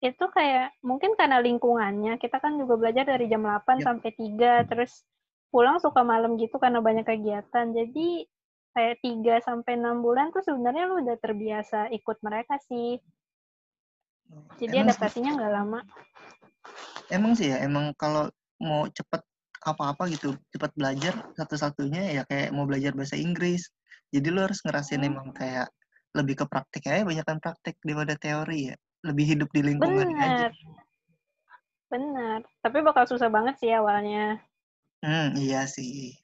itu 0.00 0.24
kayak 0.30 0.78
mungkin 0.84 1.18
karena 1.18 1.42
lingkungannya. 1.42 2.16
Kita 2.22 2.38
kan 2.38 2.54
juga 2.54 2.78
belajar 2.78 3.04
dari 3.08 3.26
jam 3.26 3.42
8 3.42 3.82
Yap. 3.82 3.84
sampai 3.84 4.10
3 4.14 4.68
terus 4.70 5.02
pulang 5.50 5.82
suka 5.82 6.06
malam 6.06 6.38
gitu 6.38 6.60
karena 6.62 6.78
banyak 6.78 7.02
kegiatan. 7.02 7.74
Jadi 7.74 8.28
kayak 8.70 9.02
3 9.02 9.34
sampai 9.42 9.74
6 9.76 9.98
bulan 10.00 10.30
tuh 10.30 10.42
sebenarnya 10.46 10.84
lu 10.86 11.02
udah 11.02 11.16
terbiasa 11.18 11.90
ikut 11.90 12.18
mereka 12.22 12.56
sih. 12.62 12.98
Jadi 14.62 14.74
emang 14.78 14.94
adaptasinya 14.94 15.30
nggak 15.36 15.52
lama. 15.52 15.80
emang 17.10 17.34
sih 17.34 17.50
ya 17.50 17.58
emang 17.66 17.90
kalau 17.98 18.30
mau 18.62 18.86
cepet 18.86 19.18
apa-apa 19.60 20.06
gitu 20.14 20.38
cepet 20.54 20.70
belajar 20.78 21.14
satu-satunya 21.34 22.16
ya 22.16 22.22
kayak 22.24 22.54
mau 22.54 22.64
belajar 22.64 22.94
bahasa 22.94 23.18
Inggris 23.18 23.68
jadi 24.14 24.30
lu 24.30 24.40
harus 24.46 24.62
ngerasain 24.62 25.02
Hmm. 25.02 25.10
emang 25.10 25.28
kayak 25.34 25.68
lebih 26.14 26.38
ke 26.38 26.44
praktik 26.46 26.86
aja 26.86 27.02
banyakkan 27.02 27.42
praktik 27.42 27.74
daripada 27.82 28.14
teori 28.14 28.70
ya 28.70 28.76
lebih 29.02 29.24
hidup 29.36 29.48
di 29.50 29.60
lingkungan 29.66 30.06
aja 30.16 30.48
Bener. 30.48 30.52
Bener. 31.90 32.38
Tapi 32.62 32.78
bakal 32.86 33.04
susah 33.10 33.26
banget 33.26 33.58
sih 33.58 33.74
awalnya. 33.74 34.38
hmm 35.02 35.34
iya 35.34 35.66
sih 35.66 36.14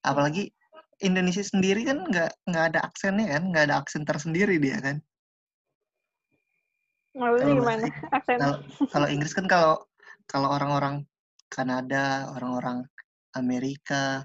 apalagi 0.00 0.54
Indonesia 1.00 1.40
sendiri 1.40 1.88
kan 1.88 2.04
nggak 2.04 2.30
nggak 2.44 2.64
ada 2.72 2.80
aksennya 2.84 3.26
kan 3.36 3.42
nggak 3.48 3.64
ada 3.68 3.76
aksen 3.80 4.04
tersendiri 4.04 4.60
dia 4.60 4.78
kan 4.80 4.96
Maksudnya 7.10 7.54
gimana? 7.58 7.84
Aksen. 8.14 8.36
kalau 8.38 8.56
kalau 8.94 9.06
Inggris 9.10 9.34
kan 9.34 9.46
kalau 9.50 9.82
kalau 10.30 10.48
orang-orang 10.54 11.02
Kanada 11.50 12.30
orang-orang 12.38 12.86
Amerika 13.34 14.22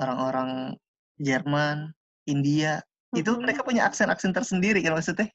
orang-orang 0.00 0.72
Jerman 1.20 1.92
India 2.24 2.80
itu 3.12 3.28
Mm-mm. 3.30 3.44
mereka 3.44 3.60
punya 3.62 3.84
aksen-aksen 3.86 4.32
tersendiri 4.32 4.80
kan 4.80 4.96
maksudnya 4.96 5.28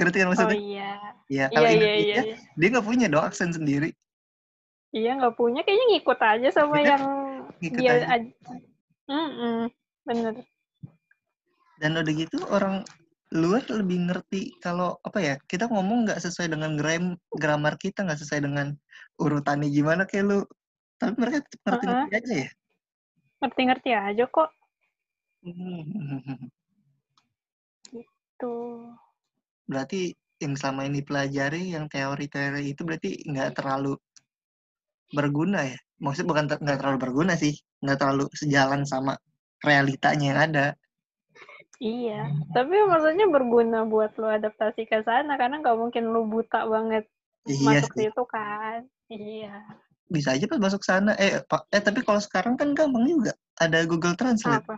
ngerti 0.00 0.16
kan 0.16 0.26
Oh 0.26 0.30
maksudnya 0.32 0.56
iya. 0.56 0.92
ya 1.28 1.44
Iya, 1.44 1.44
kalau 1.52 1.68
iya, 1.68 1.76
Indonesia 1.76 2.08
iya. 2.08 2.22
iya. 2.24 2.36
dia 2.56 2.68
nggak 2.72 2.86
punya 2.88 3.06
dong 3.06 3.24
aksen 3.26 3.50
sendiri 3.52 3.90
Iya, 4.90 5.22
nggak 5.22 5.38
punya. 5.38 5.62
Kayaknya 5.62 5.86
ngikut 5.94 6.18
aja 6.18 6.48
sama 6.50 6.82
Iya, 6.82 6.98
yang 6.98 7.04
ngikut 7.62 7.78
dia 7.78 7.90
aja. 7.94 8.06
aja. 8.10 8.30
Mm-mm. 9.06 9.70
Bener. 10.10 10.34
dan 11.78 11.94
udah 11.96 12.12
gitu 12.12 12.42
orang 12.50 12.82
luar 13.30 13.62
lebih 13.70 14.10
ngerti 14.10 14.58
kalau 14.58 14.98
apa 15.06 15.18
ya 15.22 15.34
kita 15.46 15.70
ngomong 15.70 16.02
nggak 16.02 16.18
sesuai 16.18 16.50
dengan 16.50 16.74
gram 16.74 17.14
grammar 17.30 17.78
kita 17.78 18.02
nggak 18.02 18.18
sesuai 18.18 18.42
dengan 18.42 18.74
urutannya 19.22 19.70
gimana 19.70 20.02
kayak 20.02 20.26
lu 20.26 20.38
tapi 20.98 21.14
mereka 21.14 21.46
ngerti 21.46 21.84
ngerti 21.86 22.10
aja 22.18 22.34
ya 22.44 22.50
Ngerti-ngerti 23.40 23.90
aja 23.96 24.24
kok. 24.28 24.50
Hmm. 25.40 26.52
Tuh. 28.36 28.92
berarti 29.64 30.12
yang 30.40 30.56
selama 30.56 30.88
ini 30.88 31.00
pelajari 31.04 31.72
yang 31.76 31.88
teori-teori 31.88 32.72
itu 32.72 32.82
berarti 32.84 33.24
nggak 33.28 33.56
terlalu 33.56 33.94
berguna 35.12 35.68
ya 35.68 35.78
maksud 36.00 36.24
bukan 36.24 36.48
ter- 36.48 36.60
nggak 36.60 36.80
terlalu 36.80 36.98
berguna 36.98 37.36
sih 37.36 37.52
nggak 37.84 37.96
terlalu 38.00 38.26
sejalan 38.32 38.82
sama 38.88 39.14
realitanya 39.62 40.26
yang 40.30 40.40
ada 40.40 40.66
Iya. 41.80 42.28
Tapi 42.52 42.76
maksudnya 42.84 43.24
berguna 43.32 43.88
buat 43.88 44.12
lo 44.20 44.28
adaptasi 44.28 44.84
ke 44.84 45.00
sana. 45.00 45.40
Karena 45.40 45.64
nggak 45.64 45.80
mungkin 45.80 46.12
lo 46.12 46.28
buta 46.28 46.68
banget 46.68 47.08
iya 47.48 47.80
masuk 47.80 47.96
sih 47.96 48.12
situ 48.12 48.22
kan. 48.28 48.84
Iya. 49.08 49.64
bisa 50.10 50.34
aja 50.34 50.44
pas 50.50 50.58
masuk 50.58 50.82
sana 50.82 51.14
eh 51.16 51.38
pak 51.46 51.70
eh 51.70 51.78
tapi 51.80 52.02
kalau 52.02 52.18
sekarang 52.18 52.58
kan 52.58 52.74
gampang 52.74 53.06
juga 53.06 53.32
ada 53.56 53.80
Google 53.86 54.12
Translate 54.12 54.60
Apa? 54.60 54.76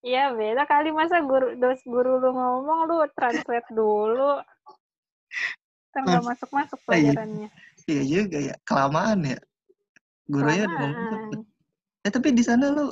Iya, 0.00 0.32
beda 0.32 0.64
kali 0.64 0.88
masa 0.88 1.20
guru 1.20 1.52
dos 1.60 1.82
guru 1.84 2.16
lu 2.16 2.30
ngomong 2.32 2.88
lu 2.88 3.04
translate 3.12 3.68
dulu. 3.68 4.40
Kan 5.92 6.08
nggak 6.08 6.24
masuk-masuk 6.24 6.78
Oh, 6.86 6.94
iya. 6.96 7.12
pelajarannya. 7.12 7.48
iya 7.84 8.02
juga 8.08 8.38
ya 8.40 8.54
kelamaan 8.64 9.20
ya 9.20 9.38
gurunya 10.24 10.64
udah 10.64 10.78
ngomong 10.80 11.44
eh 12.00 12.12
tapi 12.14 12.32
di 12.32 12.40
sana 12.40 12.72
lu 12.72 12.88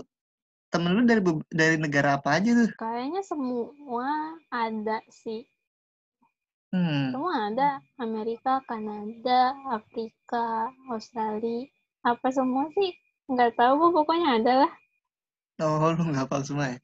temen 0.72 0.90
lu 0.90 1.04
dari 1.04 1.20
dari 1.52 1.76
negara 1.76 2.16
apa 2.16 2.40
aja 2.40 2.50
tuh 2.56 2.70
Kayaknya 2.74 3.20
semua 3.22 4.08
ada 4.48 4.98
sih. 5.06 5.44
hmm 6.72 7.12
Semua 7.12 7.34
ada. 7.46 7.68
Amerika, 7.96 8.64
Kanada, 8.64 9.52
Afrika, 9.68 10.46
Australia. 10.88 11.68
Apa 12.02 12.32
semua 12.32 12.66
sih? 12.72 12.96
Nggak 13.28 13.54
tahu, 13.54 13.72
Bu. 13.78 14.02
pokoknya 14.02 14.40
ada 14.40 14.52
lah. 14.64 14.72
oh 15.60 15.92
lu 15.92 16.02
nggak 16.02 16.26
hafal 16.26 16.42
semua 16.42 16.72
ya 16.72 16.78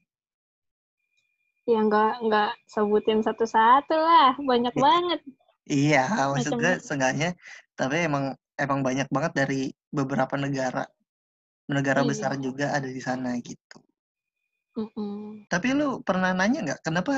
Ya 1.64 1.80
nggak 1.80 2.25
nggak 2.25 2.50
sebutin 2.66 3.21
satu-satu 3.21 3.92
lah. 3.92 4.33
Banyak 4.38 4.73
Iya. 4.73 4.80
banget. 4.80 5.21
Iya, 5.68 6.02
maksud 6.33 6.52
gue 6.54 6.64
Macam- 6.64 6.80
seenggaknya, 6.80 7.30
tapi 7.75 8.00
emang 8.00 8.33
emang 8.57 8.80
banyak 8.80 9.04
banget 9.09 9.33
dari 9.37 9.61
beberapa 9.88 10.33
negara, 10.35 10.88
negara 11.76 12.00
Iya. 12.02 12.10
besar 12.10 12.32
juga 12.46 12.66
ada 12.76 12.88
di 12.96 13.00
sana 13.08 13.30
gitu. 13.48 13.76
Mm-mm. 14.76 15.44
Tapi 15.52 15.68
lu 15.78 15.88
pernah 16.08 16.30
nanya 16.38 16.58
nggak, 16.64 16.80
kenapa 16.87 17.12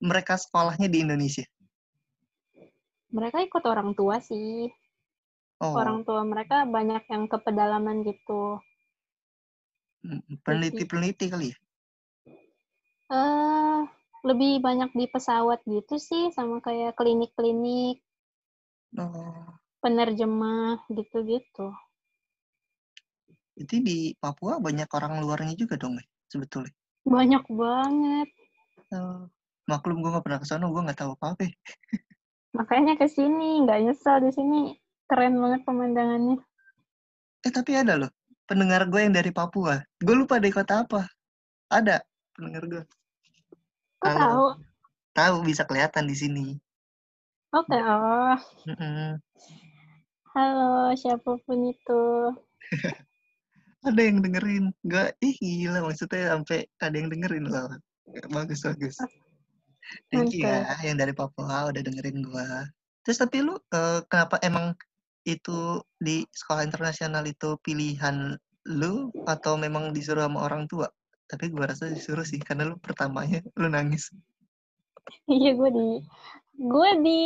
mereka 0.00 0.34
sekolahnya 0.42 0.88
di 0.92 0.98
Indonesia? 1.04 1.44
Mereka 3.16 3.38
ikut 3.46 3.64
orang 3.72 3.90
tua 3.98 4.16
sih. 4.28 4.66
Oh, 5.60 5.76
Orang 5.80 5.98
tua 6.06 6.22
mereka 6.32 6.56
banyak 6.76 7.02
yang 7.12 7.24
ke 7.30 7.36
pedalaman 7.44 7.96
gitu. 8.08 8.42
mm, 10.04 10.20
peneliti-peneliti 10.44 11.26
kali 11.32 11.46
ya? 11.52 11.56
eh 13.18 13.78
lebih 14.28 14.52
banyak 14.66 14.90
di 14.98 15.04
pesawat 15.14 15.60
gitu 15.74 15.94
sih, 16.08 16.24
sama 16.36 16.56
kayak 16.66 16.92
klinik-klinik, 16.98 17.96
Oh, 18.98 19.60
penerjemah 19.82 20.76
gitu-gitu. 20.96 21.66
Itu 23.60 23.84
di 23.84 23.98
Papua 24.16 24.56
banyak 24.56 24.88
orang 24.88 25.20
luarnya 25.20 25.52
juga 25.52 25.76
dong, 25.76 26.00
ya, 26.00 26.04
sebetulnya. 26.32 26.72
Banyak 27.04 27.44
banget. 27.44 28.28
Oh, 28.96 29.28
maklum 29.68 30.00
gue 30.00 30.08
nggak 30.08 30.24
pernah 30.24 30.40
ke 30.40 30.48
sana, 30.48 30.64
gue 30.64 30.80
nggak 30.80 30.96
tahu 30.96 31.12
apa-apa. 31.20 31.44
ya. 31.44 31.52
Makanya 32.56 32.96
ke 32.96 33.06
sini, 33.06 33.60
nggak 33.68 33.78
nyesel 33.84 34.16
di 34.24 34.30
sini. 34.32 34.60
Keren 35.04 35.36
banget 35.36 35.60
pemandangannya. 35.68 36.40
Eh 37.44 37.52
tapi 37.52 37.76
ada 37.76 38.00
loh, 38.00 38.10
pendengar 38.48 38.88
gue 38.88 39.00
yang 39.04 39.12
dari 39.12 39.28
Papua. 39.28 39.76
Gue 40.00 40.16
lupa 40.16 40.40
dari 40.40 40.54
kota 40.56 40.88
apa. 40.88 41.04
Ada 41.68 42.00
pendengar 42.32 42.64
gue. 42.64 42.82
Kok 44.00 44.16
tahu? 44.16 44.46
Tahu 45.12 45.36
bisa 45.44 45.68
kelihatan 45.68 46.08
di 46.08 46.16
sini. 46.16 46.46
Oke, 47.50 47.76
oh. 47.76 48.38
Mm-mm. 48.70 49.18
Halo, 50.30 50.94
siapa 50.94 51.34
pun 51.42 51.58
itu. 51.66 52.02
ada 53.86 54.00
yang 54.00 54.20
dengerin? 54.20 54.72
Gak 54.86 55.16
ih 55.20 55.36
gila. 55.40 55.84
Maksudnya 55.84 56.36
sampai 56.36 56.68
ada 56.80 56.96
yang 56.96 57.08
dengerin 57.08 57.46
loh. 57.48 57.68
Bagus 58.30 58.66
bagus. 58.66 58.96
Thank 60.12 60.36
you 60.38 60.46
ya 60.46 60.70
yang 60.86 60.98
dari 60.98 61.10
Papua 61.10 61.70
udah 61.70 61.82
dengerin 61.82 62.22
gua. 62.22 62.68
Terus 63.02 63.18
tapi 63.18 63.42
lu 63.42 63.58
eh, 63.74 64.00
kenapa 64.06 64.38
emang 64.44 64.76
itu 65.26 65.82
di 65.98 66.22
sekolah 66.30 66.62
internasional 66.62 67.26
itu 67.26 67.58
pilihan 67.64 68.38
lu 68.68 69.10
atau 69.26 69.58
memang 69.58 69.90
disuruh 69.90 70.26
sama 70.28 70.46
orang 70.46 70.70
tua? 70.70 70.86
Tapi 71.26 71.50
gua 71.50 71.70
rasa 71.70 71.90
disuruh 71.90 72.26
sih 72.26 72.38
karena 72.38 72.70
lu 72.70 72.78
pertamanya 72.78 73.42
lu 73.58 73.66
nangis. 73.70 74.10
Iya, 75.26 75.56
gue 75.56 75.70
di... 75.72 75.88
Gue 76.60 76.90
di... 77.02 77.20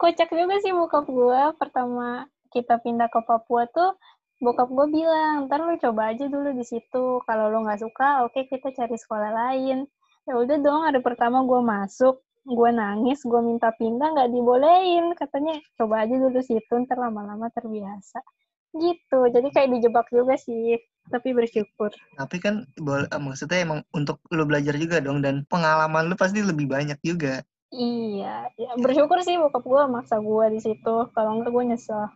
Kocak 0.00 0.32
juga 0.32 0.56
sih 0.64 0.72
bokap 0.72 1.04
gue. 1.04 1.42
Pertama 1.60 2.24
kita 2.50 2.80
pindah 2.80 3.12
ke 3.12 3.20
Papua 3.28 3.68
tuh, 3.68 3.94
bokap 4.40 4.72
gue 4.72 4.86
bilang 4.88 5.46
ntar 5.46 5.60
lu 5.60 5.76
coba 5.76 6.16
aja 6.16 6.26
dulu 6.26 6.56
di 6.56 6.64
situ. 6.64 7.20
Kalau 7.28 7.52
lo 7.52 7.62
nggak 7.62 7.80
suka 7.84 8.24
oke 8.24 8.32
okay, 8.32 8.48
kita 8.48 8.72
cari 8.72 8.96
sekolah 8.96 9.30
lain. 9.30 9.84
Ya 10.24 10.34
udah 10.36 10.56
dong 10.58 10.82
hari 10.88 11.00
pertama 11.04 11.44
gue 11.44 11.60
masuk 11.60 12.24
gue 12.48 12.70
nangis 12.72 13.20
gue 13.20 13.40
minta 13.44 13.68
pindah 13.76 14.16
nggak 14.16 14.32
dibolehin. 14.32 15.12
Katanya 15.12 15.60
coba 15.76 16.08
aja 16.08 16.16
dulu 16.16 16.40
situ 16.40 16.72
ntar 16.88 16.96
lama-lama 16.96 17.52
terbiasa. 17.52 18.24
Gitu. 18.72 19.20
Jadi 19.28 19.48
kayak 19.52 19.70
dijebak 19.76 20.08
juga 20.08 20.40
sih 20.40 20.80
tapi 21.12 21.36
bersyukur. 21.36 21.92
Tapi 22.16 22.36
kan 22.40 22.64
boleh 22.80 23.12
maksudnya 23.20 23.60
emang 23.60 23.84
untuk 23.92 24.24
lo 24.32 24.48
belajar 24.48 24.72
juga 24.80 25.04
dong 25.04 25.20
dan 25.20 25.44
pengalaman 25.52 26.08
lo 26.08 26.16
pasti 26.16 26.40
lebih 26.40 26.64
banyak 26.64 26.96
juga. 27.04 27.44
Iya. 27.70 28.50
Ya, 28.56 28.70
bersyukur 28.80 29.20
sih 29.20 29.36
bokap 29.36 29.68
gue 29.68 29.82
maksa 29.84 30.16
gue 30.16 30.46
di 30.48 30.60
situ. 30.64 31.12
Kalau 31.12 31.30
enggak 31.36 31.52
gue 31.52 31.64
nyesel 31.76 32.08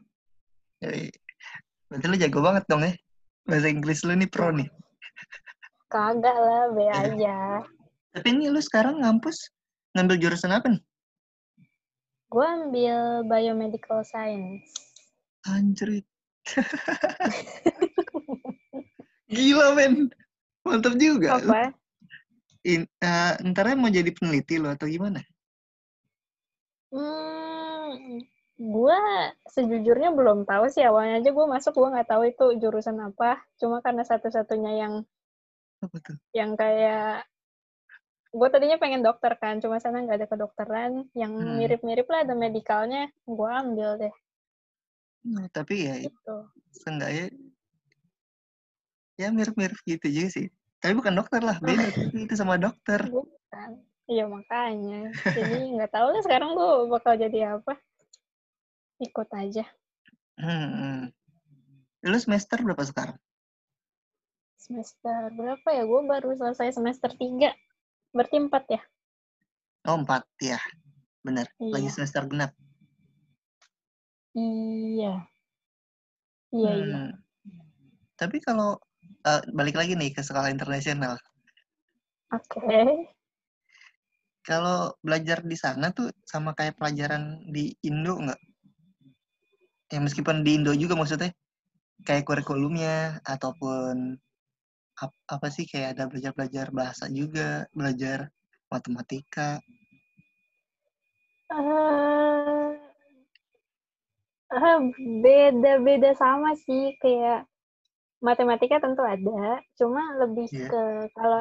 berarti 1.94 2.10
lo 2.10 2.16
jago 2.18 2.40
banget 2.42 2.64
dong 2.66 2.82
ya 2.82 2.92
bahasa 3.46 3.70
Inggris 3.70 4.02
lo 4.02 4.18
nih 4.18 4.26
pro 4.26 4.50
nih 4.50 4.66
kagak 5.86 6.34
lah 6.34 6.74
be 6.74 6.82
iya. 6.90 6.94
aja 7.06 7.38
tapi 8.10 8.34
ini 8.34 8.50
lo 8.50 8.58
sekarang 8.58 8.98
ngampus 8.98 9.54
ngambil 9.94 10.18
jurusan 10.18 10.50
apa 10.50 10.74
nih 10.74 10.82
gue 12.34 12.46
ambil 12.66 13.22
biomedical 13.30 14.02
science 14.02 14.74
anjrit 15.46 16.02
Gila 19.34 19.74
men, 19.74 20.12
mantap 20.62 20.94
juga. 21.00 21.40
Apa? 21.40 21.72
In, 22.64 22.84
uh, 23.00 23.32
ntar 23.52 23.72
mau 23.76 23.92
jadi 23.92 24.08
peneliti 24.12 24.56
lo 24.56 24.72
atau 24.72 24.88
gimana? 24.88 25.20
Hmm, 26.94 28.22
gue 28.64 28.98
sejujurnya 29.52 30.16
belum 30.16 30.48
tahu 30.48 30.72
sih 30.72 30.80
awalnya 30.80 31.20
aja 31.20 31.30
gue 31.36 31.46
masuk 31.46 31.76
gue 31.76 31.88
nggak 31.92 32.08
tahu 32.08 32.22
itu 32.32 32.44
jurusan 32.56 32.96
apa. 33.04 33.44
Cuma 33.60 33.84
karena 33.84 34.08
satu-satunya 34.08 34.72
yang 34.80 34.94
apa 35.84 35.96
tuh? 36.00 36.16
Yang 36.32 36.50
kayak 36.56 37.28
gue 38.34 38.48
tadinya 38.50 38.78
pengen 38.80 39.04
dokter 39.04 39.36
kan, 39.36 39.60
cuma 39.60 39.78
sana 39.78 40.00
nggak 40.00 40.24
ada 40.24 40.28
kedokteran. 40.32 41.04
Yang 41.12 41.32
hmm. 41.36 41.54
mirip-mirip 41.60 42.06
lah 42.08 42.24
ada 42.24 42.34
medikalnya, 42.34 43.12
gue 43.28 43.50
ambil 43.52 43.90
deh. 44.00 44.14
Nah, 45.24 45.46
tapi 45.52 45.88
ya 45.88 45.94
gitu. 46.04 46.36
seenggaknya 46.72 47.32
ya 49.20 49.28
mirip-mirip 49.28 49.76
gitu 49.84 50.08
juga 50.08 50.28
sih. 50.32 50.46
Tapi 50.80 50.92
bukan 50.96 51.16
dokter 51.16 51.40
lah, 51.40 51.56
beda 51.60 51.92
itu 52.12 52.34
sama 52.36 52.56
dokter. 52.56 53.08
Bukan. 53.08 53.70
Iya 54.04 54.28
makanya. 54.28 55.08
Jadi 55.24 55.80
nggak 55.80 55.92
tahu 55.92 56.08
lah 56.12 56.20
sekarang 56.24 56.52
gue 56.52 56.72
bakal 56.92 57.16
jadi 57.16 57.56
apa. 57.56 57.76
Ikut 59.04 59.28
aja. 59.36 59.64
Hmm. 60.40 61.12
Lu 62.04 62.16
semester 62.16 62.56
berapa 62.64 62.80
sekarang? 62.80 63.18
Semester 64.56 65.28
berapa 65.36 65.68
ya? 65.68 65.84
Gue 65.84 66.00
baru 66.08 66.32
selesai 66.32 66.72
semester 66.72 67.12
tiga. 67.12 67.52
Berarti 68.16 68.36
empat 68.40 68.64
ya? 68.72 68.82
Oh 69.84 70.00
empat 70.00 70.24
ya. 70.40 70.56
Bener. 71.20 71.44
Iya. 71.60 71.72
Lagi 71.76 71.88
semester 71.92 72.24
genap. 72.24 72.56
Iya. 74.32 75.28
Iya, 76.54 76.72
iya. 76.80 76.96
hmm. 77.04 77.12
iya. 77.44 77.60
Tapi 78.14 78.40
kalau 78.40 78.80
uh, 79.28 79.42
balik 79.52 79.76
lagi 79.76 79.98
nih 79.98 80.16
ke 80.16 80.24
sekolah 80.24 80.48
internasional. 80.48 81.20
Oke. 82.32 82.56
Okay. 82.56 82.88
Kalau 84.44 84.92
belajar 85.00 85.40
di 85.40 85.56
sana 85.56 85.88
tuh 85.92 86.12
sama 86.28 86.52
kayak 86.52 86.76
pelajaran 86.76 87.40
di 87.48 87.72
Indo 87.84 88.20
nggak? 88.20 88.40
Ya 89.94 90.02
meskipun 90.02 90.42
di 90.42 90.58
Indo 90.58 90.74
juga 90.74 90.98
maksudnya 90.98 91.30
kayak 92.02 92.26
kurikulumnya 92.26 93.22
ataupun 93.22 94.18
ap, 94.98 95.14
apa 95.30 95.46
sih 95.54 95.70
kayak 95.70 95.94
ada 95.94 96.10
belajar-belajar 96.10 96.74
bahasa 96.74 97.06
juga, 97.06 97.70
belajar 97.70 98.34
matematika. 98.66 99.62
Uh, 101.54 102.74
beda-beda 105.22 106.18
sama 106.18 106.58
sih 106.58 106.98
kayak 106.98 107.46
matematika 108.24 108.80
tentu 108.80 109.04
ada 109.04 109.60
cuma 109.76 110.16
lebih 110.18 110.48
yeah. 110.50 110.70
ke 110.70 110.82
kalau 111.14 111.40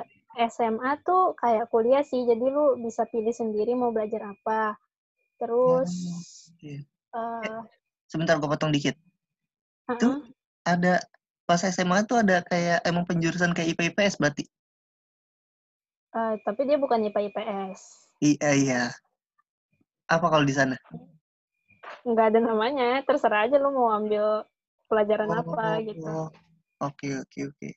SMA 0.49 0.91
tuh 1.05 1.37
kayak 1.39 1.69
kuliah 1.71 2.03
sih 2.03 2.25
jadi 2.27 2.43
lu 2.43 2.75
bisa 2.81 3.07
pilih 3.07 3.31
sendiri 3.31 3.77
mau 3.77 3.95
belajar 3.95 4.33
apa 4.33 4.75
terus 5.39 5.89
yeah. 6.59 6.83
uh, 7.15 7.41
eh, 7.41 7.61
sebentar 8.13 8.37
gue 8.37 8.45
potong 8.45 8.69
dikit. 8.69 8.93
Uh 9.89 9.97
-uh. 9.97 9.97
tuh 9.97 10.15
ada 10.61 11.01
pas 11.49 11.59
SMA 11.59 12.05
tuh 12.05 12.21
ada 12.21 12.45
kayak 12.45 12.85
emang 12.85 13.09
penjurusan 13.09 13.57
kayak 13.57 13.73
IPA 13.73 13.83
IPS 13.97 14.21
berarti? 14.21 14.45
Uh, 16.13 16.37
tapi 16.45 16.69
dia 16.69 16.77
bukan 16.77 17.01
IPA 17.09 17.33
IPS 17.33 18.03
iya 18.23 18.49
iya. 18.55 18.83
Apa 20.07 20.29
kalau 20.29 20.45
di 20.47 20.55
sana? 20.55 20.77
Nggak 22.07 22.25
ada 22.35 22.39
namanya 22.39 23.03
terserah 23.03 23.49
aja 23.49 23.59
lu 23.59 23.75
mau 23.75 23.91
ambil 23.91 24.47
pelajaran 24.87 25.31
oh, 25.33 25.39
apa 25.41 25.65
gitu. 25.83 26.07
oke 26.79 27.07
oke 27.27 27.39
oke. 27.49 27.69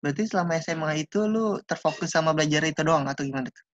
Berarti 0.00 0.22
selama 0.24 0.56
SMA 0.62 1.04
itu 1.04 1.28
lu 1.28 1.60
terfokus 1.68 2.08
sama 2.08 2.32
belajar 2.32 2.64
itu 2.64 2.80
doang 2.80 3.04
atau 3.04 3.20
gimana 3.20 3.52
tuh 3.52 3.69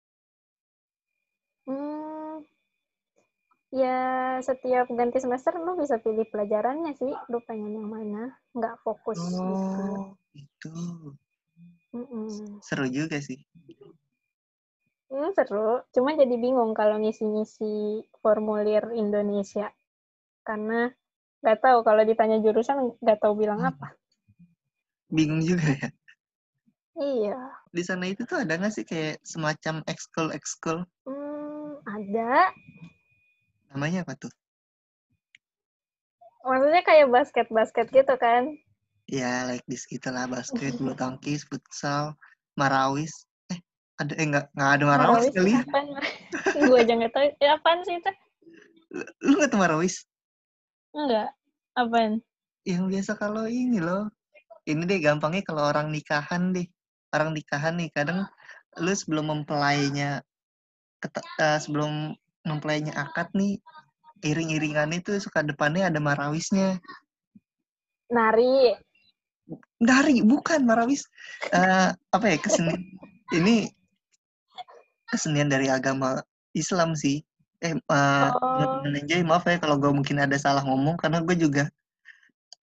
ya 3.77 3.99
setiap 4.41 4.89
ganti 4.89 5.21
semester 5.21 5.53
lu 5.61 5.77
bisa 5.77 6.01
pilih 6.01 6.25
pelajarannya 6.33 6.97
sih 6.97 7.13
lu 7.29 7.39
pengen 7.45 7.77
yang 7.77 7.89
mana 7.93 8.33
nggak 8.57 8.81
fokus 8.81 9.21
oh 9.21 10.17
gitu. 10.33 10.41
itu 10.41 10.75
mm 11.93 12.07
-mm. 12.09 12.29
seru 12.65 12.89
juga 12.89 13.21
sih 13.21 13.37
Hmm, 15.07 15.31
seru. 15.39 15.87
Cuma 15.95 16.19
jadi 16.19 16.35
bingung 16.35 16.75
kalau 16.75 16.99
ngisi-ngisi 16.99 18.03
formulir 18.19 18.91
Indonesia. 18.99 19.71
Karena 20.43 20.91
nggak 21.43 21.59
tahu 21.63 21.79
kalau 21.87 22.03
ditanya 22.03 22.43
jurusan 22.43 22.99
nggak 22.99 23.23
tahu 23.23 23.39
bilang 23.39 23.63
hmm. 23.63 23.71
apa. 23.71 23.95
Bingung 25.07 25.43
juga 25.47 25.79
ya. 25.79 25.89
Iya. 26.97 27.39
Di 27.71 27.83
sana 27.87 28.11
itu 28.11 28.27
tuh 28.27 28.43
ada 28.43 28.59
nggak 28.59 28.73
sih 28.73 28.83
kayak 28.83 29.23
semacam 29.23 29.85
ekskul 29.87 30.33
ekskul? 30.35 30.83
Hmm, 31.07 31.79
ada. 31.87 32.51
Namanya 33.77 34.09
apa 34.09 34.17
tuh? 34.17 34.33
Maksudnya 36.49 36.81
kayak 36.81 37.13
basket-basket 37.13 37.93
gitu 37.93 38.15
kan? 38.17 38.57
Ya, 39.05 39.45
like 39.45 39.69
this 39.69 39.85
gitulah 39.85 40.25
basket, 40.25 40.81
bulu 40.81 40.97
tangkis, 41.01 41.45
futsal, 41.45 42.17
marawis. 42.57 43.29
Ada 44.01 44.17
eh 44.17 44.27
nggak 44.33 44.57
nggak 44.57 44.71
ada 44.81 44.85
marawis, 44.89 45.29
kali 45.29 45.53
ya? 45.53 45.61
gue 46.73 46.79
aja 46.81 46.93
nggak 46.97 47.13
tahu. 47.13 47.25
Ya 47.37 47.61
apaan 47.61 47.85
sih 47.85 48.01
itu? 48.01 48.13
Lu 49.29 49.45
nggak 49.45 49.53
tahu 49.53 49.61
marawis? 49.61 50.09
Enggak 50.97 51.37
apaan? 51.77 52.25
Yang 52.65 52.85
biasa 52.97 53.13
kalau 53.21 53.45
ini 53.45 53.77
loh. 53.85 54.09
Ini 54.65 54.89
deh 54.89 55.05
gampangnya 55.05 55.45
kalau 55.45 55.69
orang 55.69 55.93
nikahan 55.93 56.57
deh. 56.57 56.65
Orang 57.13 57.37
nikahan 57.37 57.77
nih 57.77 57.93
kadang 57.93 58.25
lu 58.81 58.93
sebelum 58.97 59.29
mempelainya 59.29 60.25
uh, 61.05 61.59
sebelum 61.61 62.17
mempelainya 62.47 62.95
akad 62.95 63.29
nih 63.35 63.59
iring-iringan 64.25 64.95
itu 64.97 65.19
suka 65.21 65.45
depannya 65.45 65.91
ada 65.91 66.01
marawisnya 66.01 66.79
nari 68.09 68.73
nari 69.83 70.23
bukan 70.23 70.63
marawis 70.65 71.05
uh, 71.53 71.91
apa 72.15 72.27
ya 72.31 72.39
keseni 72.39 72.75
ini 73.35 73.69
kesenian 75.11 75.51
dari 75.51 75.71
agama 75.71 76.19
Islam 76.53 76.99
sih. 76.99 77.23
Eh, 77.65 77.73
uh, 77.89 78.29
oh. 78.37 78.85
Maaf 79.25 79.49
ya 79.49 79.57
kalau 79.57 79.81
gue 79.81 79.89
mungkin 79.89 80.21
ada 80.21 80.37
salah 80.37 80.61
ngomong 80.61 81.01
karena 81.01 81.25
gue 81.25 81.37
juga 81.39 81.65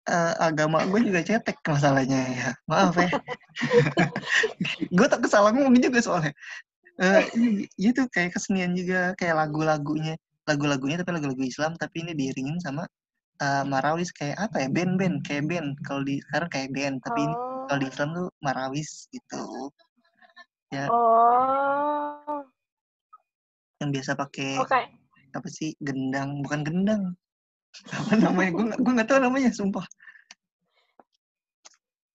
uh, 0.05 0.33
agama 0.37 0.85
gue 0.85 1.01
juga 1.09 1.25
cetek 1.25 1.57
masalahnya 1.65 2.21
ya. 2.21 2.49
Maaf 2.69 2.93
ya. 2.99 3.09
gue 4.97 5.07
tak 5.09 5.25
kesalah 5.25 5.55
ngomong 5.55 5.79
juga 5.79 5.99
soalnya. 6.03 6.33
Uh, 6.95 7.27
gitu 7.75 8.07
kayak 8.07 8.31
kesenian 8.31 8.71
juga 8.71 9.11
kayak 9.19 9.35
lagu-lagunya. 9.35 10.15
Lagu-lagunya 10.47 11.01
tapi 11.01 11.11
lagu-lagu 11.11 11.43
Islam 11.43 11.75
tapi 11.75 12.05
ini 12.07 12.15
diiringin 12.15 12.61
sama 12.63 12.87
uh, 13.43 13.63
marawis 13.67 14.15
kayak 14.15 14.39
apa 14.39 14.63
ya? 14.63 14.67
Band-band 14.71 15.27
kayak 15.27 15.51
band. 15.51 15.75
Kalau 15.83 16.01
di 16.07 16.23
sekarang 16.23 16.49
kayak 16.51 16.69
band 16.71 16.95
tapi 17.03 17.19
oh. 17.19 17.25
ini 17.27 17.35
kalau 17.67 17.79
di 17.81 17.87
Islam 17.91 18.09
tuh 18.15 18.27
marawis 18.39 18.89
gitu. 19.11 19.45
Ya. 20.71 20.85
Oh. 20.87 22.43
Yang 23.83 23.89
biasa 23.99 24.11
pakai 24.15 24.51
okay. 24.63 24.85
apa 25.35 25.47
sih? 25.51 25.75
Gendang. 25.83 26.39
Bukan 26.47 26.63
gendang. 26.63 27.03
Apa 27.91 28.15
namanya? 28.15 28.55
Gue 28.55 28.65
gue 28.71 28.91
nggak 28.95 29.09
tahu 29.11 29.19
namanya 29.19 29.51
sumpah. 29.51 29.83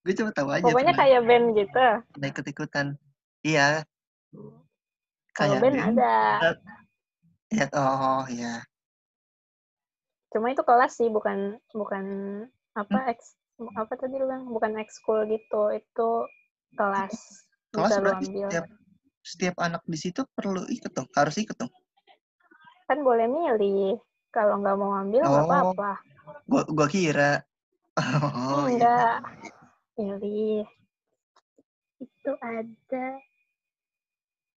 Gue 0.01 0.17
coba 0.17 0.33
tahu 0.33 0.49
aja 0.57 0.65
pokoknya 0.65 0.97
kayak 0.97 1.21
band 1.29 1.47
gitu. 1.53 1.87
Ikut 2.25 2.47
ikutan 2.49 2.97
iya 3.45 3.85
kayak 5.41 5.61
band, 5.65 5.77
band 5.77 5.97
ada. 5.97 6.17
Ya 7.51 7.67
oh 7.75 8.25
ya 8.31 8.63
cuma 10.31 10.55
itu 10.55 10.63
kelas 10.63 10.95
sih 10.95 11.11
bukan 11.11 11.59
bukan 11.75 12.05
apa 12.79 12.99
hmm? 13.03 13.11
ex 13.11 13.35
apa 13.77 13.93
tadi 13.99 14.17
lu 14.17 14.25
bilang? 14.25 14.49
Bukan 14.49 14.81
ekskul 14.81 15.29
gitu 15.29 15.75
itu 15.75 16.11
kelas 16.79 17.45
kelas 17.75 17.91
bisa 17.93 18.01
berarti 18.01 18.27
ambil. 18.31 18.49
setiap 18.49 18.67
setiap 19.21 19.57
anak 19.61 19.83
di 19.85 19.99
situ 20.01 20.25
perlu 20.33 20.65
ikut 20.71 20.93
dong? 20.97 21.09
Harus 21.13 21.37
ikut 21.37 21.57
dong? 21.59 21.73
Kan 22.89 23.05
boleh 23.05 23.29
milih. 23.29 24.01
Kalau 24.31 24.63
nggak 24.63 24.77
mau 24.79 24.95
ambil 24.95 25.27
nggak 25.27 25.45
oh, 25.45 25.51
apa-apa. 25.51 25.93
Gua 26.47 26.63
gua 26.71 26.89
kira. 26.89 27.43
Oh, 28.01 28.65
iya. 28.71 28.81
enggak 28.81 29.19
iya. 29.45 29.53
pilih 29.99 30.63
itu 32.01 32.33
ada 32.41 33.07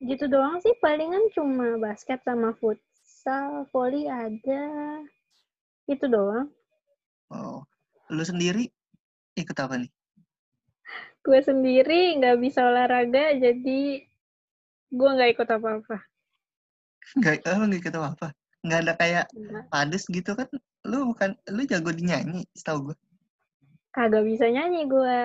gitu 0.04 0.28
doang 0.28 0.60
sih 0.60 0.76
palingan 0.84 1.32
cuma 1.32 1.80
basket 1.80 2.20
sama 2.28 2.52
futsal 2.60 3.66
volley 3.72 4.06
ada 4.08 4.64
itu 5.88 6.06
doang. 6.08 6.52
Oh 7.32 7.64
lu 8.12 8.24
sendiri 8.24 8.68
ikut 9.40 9.58
apa 9.58 9.80
nih? 9.80 9.92
Gue 11.24 11.40
sendiri 11.40 12.20
nggak 12.20 12.38
bisa 12.44 12.68
olahraga 12.68 13.34
jadi 13.40 14.04
gue 14.94 15.10
nggak 15.16 15.32
ikut 15.40 15.50
apa-apa. 15.50 15.98
Nggak 17.20 17.44
oh, 17.52 17.68
nggak 17.68 17.82
ikut 17.84 17.96
apa-apa? 18.00 18.28
Nggak 18.64 18.80
ada 18.80 18.94
kayak 18.96 19.26
padus 19.68 20.08
gitu 20.08 20.36
kan? 20.40 20.48
Lu 20.88 21.12
bukan 21.12 21.36
lu 21.52 21.68
jago 21.68 21.92
di 21.92 22.08
nyanyi 22.08 22.48
setahu 22.56 22.92
gue 22.92 22.98
kagak 23.94 24.26
bisa 24.26 24.50
nyanyi 24.50 24.90
gue 24.90 25.18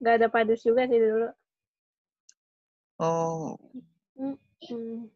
nggak 0.00 0.14
ada 0.18 0.28
padus 0.32 0.64
juga 0.64 0.88
sih 0.88 0.96
dulu. 0.96 1.28
Oh 2.98 3.60
hmm. 4.18 5.08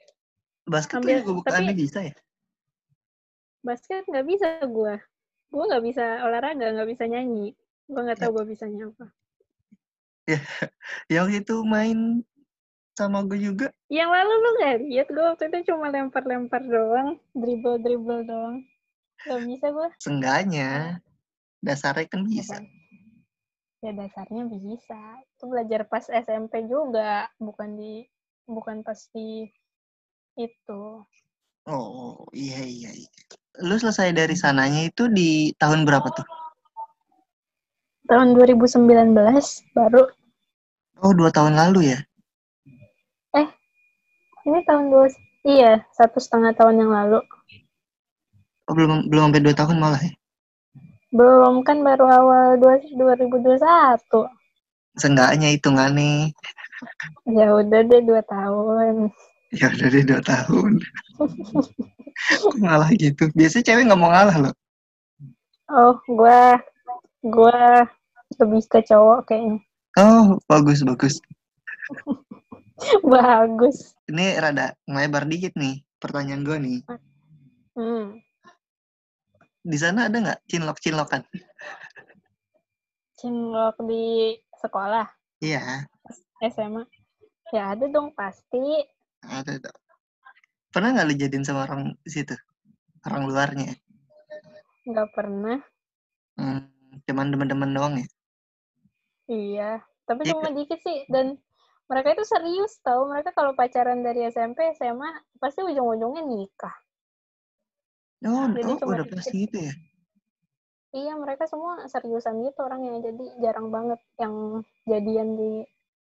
basket 0.68 1.00
Ambil, 1.00 1.24
tuh 1.24 1.34
bukan 1.40 1.52
tapi, 1.52 1.72
bisa 1.74 1.98
ya? 2.04 2.16
Basket 3.64 4.04
nggak 4.06 4.26
bisa 4.26 4.48
gue 4.64 4.94
gue 5.48 5.64
nggak 5.64 5.84
bisa 5.84 6.04
olahraga 6.28 6.66
nggak 6.76 6.90
bisa 6.92 7.04
nyanyi. 7.08 7.56
Gue 7.88 8.00
nggak 8.04 8.20
tahu 8.20 8.32
ya. 8.32 8.36
gue 8.36 8.44
bisa 8.52 8.64
apa 8.68 9.06
ya 10.28 10.40
yang 11.24 11.28
itu 11.32 11.64
main 11.64 12.20
sama 12.92 13.24
gue 13.24 13.40
juga. 13.40 13.72
Yang 13.88 14.10
lalu 14.12 14.32
lu 14.36 14.50
nggak 14.60 14.76
lihat? 14.84 15.06
Gue 15.08 15.24
waktu 15.24 15.44
itu 15.48 15.58
cuma 15.72 15.88
lempar-lempar 15.88 16.62
doang 16.68 17.16
dribble 17.32 17.80
dribble 17.80 18.22
doang. 18.28 18.60
Gak 19.24 19.42
bisa 19.48 19.66
gue 19.72 19.88
sengganya 19.98 21.00
dasarnya 21.64 22.06
kan 22.06 22.22
bisa. 22.28 22.60
Ya 23.80 23.94
dasarnya 23.94 24.44
bisa. 24.50 25.00
Itu 25.38 25.48
belajar 25.48 25.86
pas 25.88 26.04
SMP 26.10 26.66
juga 26.68 27.30
bukan 27.40 27.78
di 27.78 28.04
bukan 28.48 28.80
pas 28.82 28.98
di 29.12 29.46
itu 30.40 30.82
oh 31.68 32.24
iya 32.32 32.64
iya, 32.64 32.90
iya. 32.90 33.10
lu 33.62 33.76
selesai 33.76 34.16
dari 34.16 34.34
sananya 34.34 34.88
itu 34.88 35.06
di 35.12 35.52
tahun 35.60 35.84
berapa 35.84 36.08
tuh 36.10 36.26
tahun 38.08 38.32
2019 38.32 39.12
baru 39.76 40.08
Oh, 40.98 41.14
dua 41.14 41.30
tahun 41.30 41.54
lalu 41.54 41.94
ya? 41.94 41.98
Eh, 43.38 43.46
ini 44.50 44.58
tahun 44.66 44.90
dua, 44.90 45.06
iya, 45.46 45.86
satu 45.94 46.18
setengah 46.18 46.50
tahun 46.58 46.82
yang 46.82 46.90
lalu. 46.90 47.22
Oh, 48.66 48.74
belum 48.74 49.06
belum 49.06 49.30
sampai 49.30 49.42
dua 49.46 49.54
tahun 49.54 49.78
malah 49.78 50.02
ya? 50.02 50.10
Belum, 51.14 51.62
kan 51.62 51.86
baru 51.86 52.10
awal 52.10 52.58
dua, 52.58 52.82
2021. 52.82 54.26
Seenggaknya 54.98 55.54
hitungannya. 55.54 56.34
Ya 57.26 57.48
udah 57.54 57.80
deh 57.84 58.02
dua 58.02 58.22
tahun. 58.26 59.10
Ya 59.54 59.66
udah 59.72 59.88
deh 59.90 60.04
dua 60.04 60.20
tahun. 60.22 60.72
Ngalah 62.62 62.90
gitu? 62.96 63.30
Biasanya 63.34 63.64
cewek 63.66 63.84
nggak 63.88 64.00
mau 64.00 64.10
ngalah 64.10 64.36
loh. 64.48 64.54
Oh, 65.68 65.94
gue 66.06 66.40
gue 67.26 67.60
lebih 68.38 68.62
ke 68.70 68.80
cowok 68.86 69.28
kayaknya. 69.28 69.58
Oh, 69.98 70.38
bagus, 70.46 70.80
bagus. 70.86 71.18
bagus. 73.14 73.98
Ini 74.06 74.38
rada 74.38 74.78
ngelebar 74.86 75.26
dikit 75.26 75.52
nih 75.58 75.82
pertanyaan 75.98 76.42
gue 76.46 76.56
nih. 76.62 76.80
Hmm. 77.74 78.22
Di 79.66 79.76
sana 79.76 80.08
ada 80.08 80.16
nggak 80.22 80.40
cinlok-cinlokan? 80.48 81.26
Cinlok 83.18 83.76
di 83.84 84.38
sekolah? 84.62 85.06
Iya. 85.42 85.84
SMA? 86.42 86.86
Ya 87.50 87.72
ada 87.74 87.86
dong 87.88 88.14
pasti. 88.14 88.84
Ada 89.24 89.58
dong. 89.58 89.78
Pernah 90.68 90.88
nggak 90.94 91.06
lu 91.08 91.14
jadiin 91.16 91.44
sama 91.44 91.64
orang 91.64 91.96
di 92.04 92.10
situ? 92.12 92.36
Orang 93.08 93.26
luarnya? 93.26 93.72
Nggak 94.84 95.08
pernah. 95.16 95.58
Hmm, 96.38 96.70
cuman 97.08 97.32
teman-teman 97.34 97.70
doang 97.74 97.94
ya? 97.98 98.08
Iya, 99.28 99.70
tapi 100.08 100.24
ya, 100.24 100.32
cuma 100.32 100.48
dikit 100.54 100.80
sih 100.80 101.04
dan 101.12 101.36
mereka 101.88 102.16
itu 102.16 102.24
serius 102.24 102.80
tau 102.80 103.08
mereka 103.08 103.32
kalau 103.32 103.52
pacaran 103.52 104.00
dari 104.00 104.24
SMP 104.28 104.72
SMA 104.76 105.08
pasti 105.40 105.64
ujung-ujungnya 105.64 106.24
nikah. 106.24 106.76
Oh, 108.24 108.50
jadi 108.50 108.72
oh 108.76 108.88
udah 108.88 109.06
pasti 109.08 109.46
gitu 109.46 109.56
ya? 109.68 109.74
Iya, 110.88 111.12
mereka 111.20 111.44
semua 111.44 111.84
seriusan 111.86 112.40
gitu 112.42 112.64
orangnya. 112.64 113.12
Jadi 113.12 113.24
jarang 113.44 113.68
banget 113.68 114.00
yang 114.16 114.64
jadian 114.88 115.36
di 115.36 115.50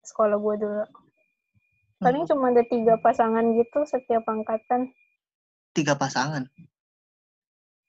sekolah 0.04 0.36
gue 0.40 0.54
dulu. 0.60 0.84
Paling 2.00 2.24
hmm. 2.24 2.30
cuma 2.32 2.52
ada 2.52 2.64
tiga 2.64 2.94
pasangan 3.00 3.44
gitu 3.56 3.84
setiap 3.84 4.24
angkatan. 4.24 4.92
Tiga 5.76 5.94
pasangan? 5.96 6.48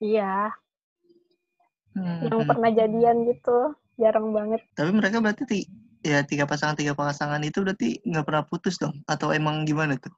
Iya. 0.04 0.52
Hmm. 1.96 2.28
Yang 2.28 2.44
pernah 2.48 2.70
jadian 2.72 3.28
gitu 3.28 3.76
jarang 4.02 4.34
banget 4.34 4.62
tapi 4.74 4.90
mereka 4.90 5.22
berarti 5.22 5.70
ya 6.02 6.26
tiga 6.26 6.50
pasangan 6.50 6.74
tiga 6.74 6.98
pasangan 6.98 7.42
itu 7.46 7.62
berarti 7.62 8.02
nggak 8.02 8.26
pernah 8.26 8.44
putus 8.50 8.82
dong 8.82 9.06
atau 9.06 9.30
emang 9.30 9.62
gimana 9.70 9.94
tuh 10.02 10.14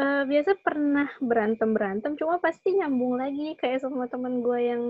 uh, 0.00 0.24
biasa 0.24 0.56
pernah 0.64 1.08
berantem 1.20 1.76
berantem 1.76 2.16
cuma 2.16 2.40
pasti 2.40 2.80
nyambung 2.80 3.20
lagi 3.20 3.52
kayak 3.60 3.84
sama 3.84 4.08
teman 4.08 4.40
gue 4.40 4.60
yang 4.64 4.82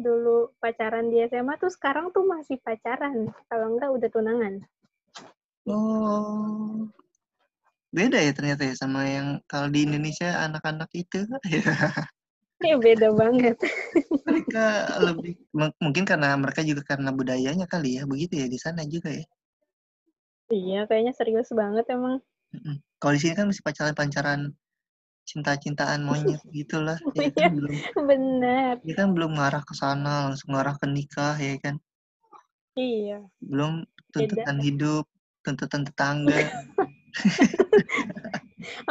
dulu 0.00 0.52
pacaran 0.58 1.12
di 1.12 1.22
SMA 1.28 1.54
tuh 1.60 1.70
sekarang 1.70 2.10
tuh 2.10 2.24
masih 2.24 2.56
pacaran 2.60 3.28
kalau 3.46 3.76
enggak 3.76 3.90
udah 3.92 4.08
tunangan 4.10 4.54
oh 5.68 6.88
beda 7.90 8.22
ya 8.22 8.30
ternyata 8.30 8.62
ya 8.70 8.74
sama 8.78 9.02
yang 9.06 9.28
kalau 9.50 9.66
di 9.66 9.82
Indonesia 9.82 10.46
anak-anak 10.46 10.90
itu 10.94 11.26
Iya 12.62 12.76
beda 12.86 13.10
banget. 13.10 13.58
mereka 14.30 14.66
lebih 15.02 15.34
mungkin 15.82 16.06
karena 16.06 16.38
mereka 16.38 16.62
juga 16.62 16.86
karena 16.86 17.10
budayanya 17.10 17.66
kali 17.66 17.98
ya 17.98 18.06
begitu 18.06 18.38
ya 18.38 18.46
di 18.46 18.58
sana 18.62 18.86
juga 18.86 19.10
ya. 19.10 19.26
Iya 20.50 20.80
kayaknya 20.86 21.12
serius 21.18 21.50
banget 21.50 21.86
emang. 21.90 22.22
Kalau 23.02 23.12
di 23.14 23.20
sini 23.22 23.34
kan 23.34 23.50
masih 23.50 23.62
pacaran-pacaran 23.62 24.54
cinta-cintaan 25.28 26.02
monyet 26.02 26.40
gitulah. 26.56 26.98
ya 27.14 27.30
kan 27.30 27.52
belum. 27.54 27.74
Benar. 28.06 28.74
Ya 28.82 28.94
kan 28.96 29.08
belum 29.14 29.38
ngarah 29.38 29.62
ke 29.62 29.74
sana 29.76 30.30
langsung 30.30 30.56
ngarah 30.56 30.74
ke 30.76 30.86
nikah 30.88 31.36
ya 31.38 31.56
kan. 31.62 31.76
Iya. 32.78 33.26
Belum 33.42 33.84
tuntutan 34.10 34.58
Beda. 34.58 34.66
hidup, 34.66 35.04
tuntutan 35.46 35.82
tetangga. 35.86 36.34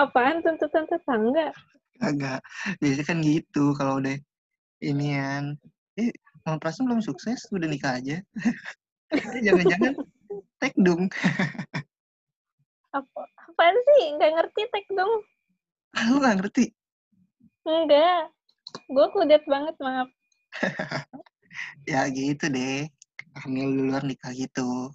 Apaan 0.01 0.43
tuntutan 0.43 0.85
tetangga? 0.87 1.51
Agak. 1.99 2.39
Biasanya 2.79 3.05
kan 3.05 3.17
gitu 3.23 3.75
kalau 3.75 3.99
udah 3.99 4.15
inian. 4.83 5.59
Eh, 5.99 6.11
Mama 6.47 6.57
belum 6.63 7.03
sukses, 7.03 7.45
udah 7.51 7.67
nikah 7.67 7.99
aja. 7.99 8.17
Jangan-jangan 9.45 9.93
tekdung. 10.57 11.11
Apa? 12.95 13.21
Apaan 13.51 13.75
sih? 13.75 14.15
Nggak 14.17 14.31
ngerti 14.39 14.61
tekdung. 14.71 15.13
Ah, 15.95 16.06
lu 16.10 16.21
nggak 16.21 16.36
ngerti? 16.43 16.65
Enggak. 17.65 18.30
Gue 18.89 19.06
kudet 19.13 19.43
banget, 19.49 19.75
maaf. 19.82 20.10
ya 21.91 22.06
gitu 22.13 22.45
deh. 22.49 22.86
Hamil 23.45 23.69
di 23.73 23.82
luar 23.89 24.04
nikah 24.06 24.34
gitu. 24.34 24.93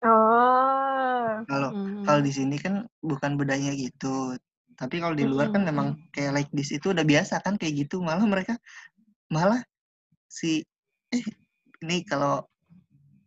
Oh. 0.00 1.28
Kalau 1.44 1.70
hmm. 1.76 2.08
kalau 2.08 2.20
di 2.24 2.32
sini 2.32 2.56
kan 2.56 2.88
bukan 3.04 3.36
budayanya 3.36 3.76
gitu. 3.76 4.34
Tapi 4.74 4.96
kalau 4.96 5.12
di 5.12 5.28
luar 5.28 5.52
kan 5.52 5.60
memang 5.60 6.00
kayak 6.16 6.32
like 6.32 6.50
this 6.56 6.72
itu 6.72 6.96
udah 6.96 7.04
biasa 7.04 7.44
kan 7.44 7.60
kayak 7.60 7.84
gitu. 7.86 8.00
Malah 8.00 8.24
mereka 8.24 8.56
malah 9.28 9.60
si 10.24 10.64
eh 11.12 11.24
ini 11.84 12.00
kalau 12.08 12.40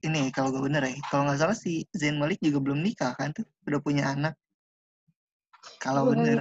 ini 0.04 0.34
kalau 0.36 0.52
gue 0.52 0.62
bener 0.66 0.84
ya 0.84 0.96
kalau 1.08 1.30
nggak 1.30 1.40
salah 1.40 1.58
si 1.58 1.88
Zain 1.96 2.20
Malik 2.20 2.42
juga 2.44 2.60
belum 2.60 2.84
nikah 2.84 3.16
kan 3.16 3.32
tuh 3.32 3.48
udah 3.70 3.80
punya 3.80 4.12
anak 4.12 4.36
kalau 5.80 6.12
bener 6.12 6.40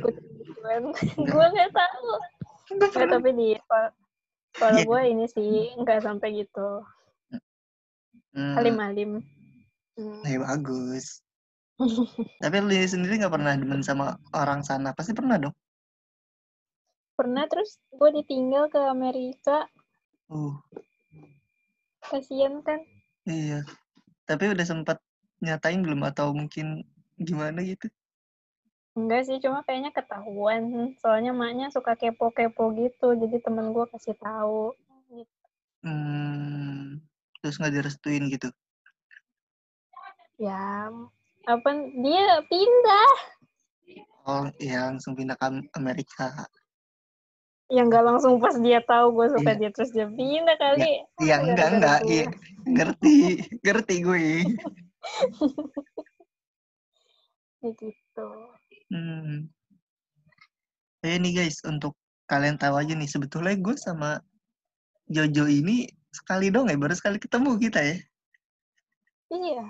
gue 1.32 1.46
nggak 1.52 1.70
tahu 1.74 2.10
nggak 2.78 3.08
tapi 3.10 3.30
di 3.34 3.48
kalau 4.56 4.78
yeah. 4.78 4.86
gue 4.86 5.00
ini 5.10 5.24
sih 5.30 5.74
nggak 5.80 6.04
sampai 6.04 6.44
gitu 6.44 6.86
hmm. 8.36 8.54
alim 8.58 8.76
alim 8.78 9.10
hmm. 9.98 10.22
ya 10.22 10.38
bagus 10.40 11.22
tapi 12.42 12.56
lu 12.62 12.72
sendiri 12.74 13.18
nggak 13.20 13.34
pernah 13.34 13.52
demen 13.56 13.82
sama 13.82 14.18
orang 14.36 14.62
sana? 14.62 14.94
Pasti 14.94 15.12
pernah 15.16 15.38
dong? 15.38 15.54
Pernah, 17.16 17.44
terus 17.46 17.78
gue 17.92 18.10
ditinggal 18.22 18.72
ke 18.72 18.80
Amerika. 18.80 19.68
Uh, 20.32 20.56
Kasian 22.02 22.64
kan? 22.64 22.80
Iya. 23.28 23.62
Tapi 24.26 24.50
udah 24.50 24.66
sempat 24.66 24.98
nyatain 25.42 25.84
belum 25.84 26.02
atau 26.08 26.32
mungkin 26.34 26.82
gimana 27.20 27.62
gitu? 27.62 27.86
Enggak 28.92 29.24
sih, 29.24 29.40
cuma 29.40 29.64
kayaknya 29.64 29.88
ketahuan. 29.88 30.92
Soalnya 31.00 31.32
maknya 31.32 31.72
suka 31.72 31.96
kepo-kepo 31.96 32.76
gitu, 32.76 33.16
jadi 33.16 33.40
temen 33.40 33.72
gue 33.72 33.88
kasih 33.88 34.12
tahu. 34.20 34.76
Gitu. 35.08 35.44
Hmm, 35.80 37.00
terus 37.40 37.56
nggak 37.56 37.72
direstuin 37.72 38.28
gitu? 38.28 38.52
Ya, 40.36 40.92
apa 41.48 41.70
dia 42.04 42.44
pindah? 42.46 43.12
Oh, 44.28 44.46
iya 44.60 44.92
langsung 44.92 45.16
pindah 45.16 45.40
ke 45.40 45.46
Amerika. 45.74 46.46
Ya 47.72 47.88
nggak 47.88 48.04
langsung 48.04 48.36
pas 48.36 48.52
dia 48.60 48.84
tahu 48.84 49.16
gue 49.16 49.32
suka 49.32 49.56
iya. 49.56 49.58
dia 49.58 49.70
terus 49.72 49.90
dia 49.96 50.04
pindah 50.04 50.56
kali. 50.60 51.00
Iya, 51.24 51.36
enggak 51.40 51.68
enggak, 51.72 51.98
iya. 52.04 52.28
Ngerti, 52.68 53.40
ngerti 53.64 53.94
gue. 54.04 54.44
ya 57.62 57.70
gitu. 57.78 58.28
Hmm. 58.92 59.48
Eh 61.00 61.16
nih 61.16 61.32
guys, 61.32 61.64
untuk 61.64 61.96
kalian 62.28 62.60
tahu 62.60 62.76
aja 62.76 62.92
nih, 62.92 63.08
sebetulnya 63.08 63.56
gue 63.56 63.72
sama 63.80 64.20
Jojo 65.08 65.48
ini 65.48 65.88
sekali 66.12 66.52
dong 66.52 66.68
ya, 66.68 66.76
baru 66.76 66.92
sekali 66.92 67.16
ketemu 67.16 67.56
kita 67.56 67.80
ya. 67.80 67.96
Iya. 69.32 69.64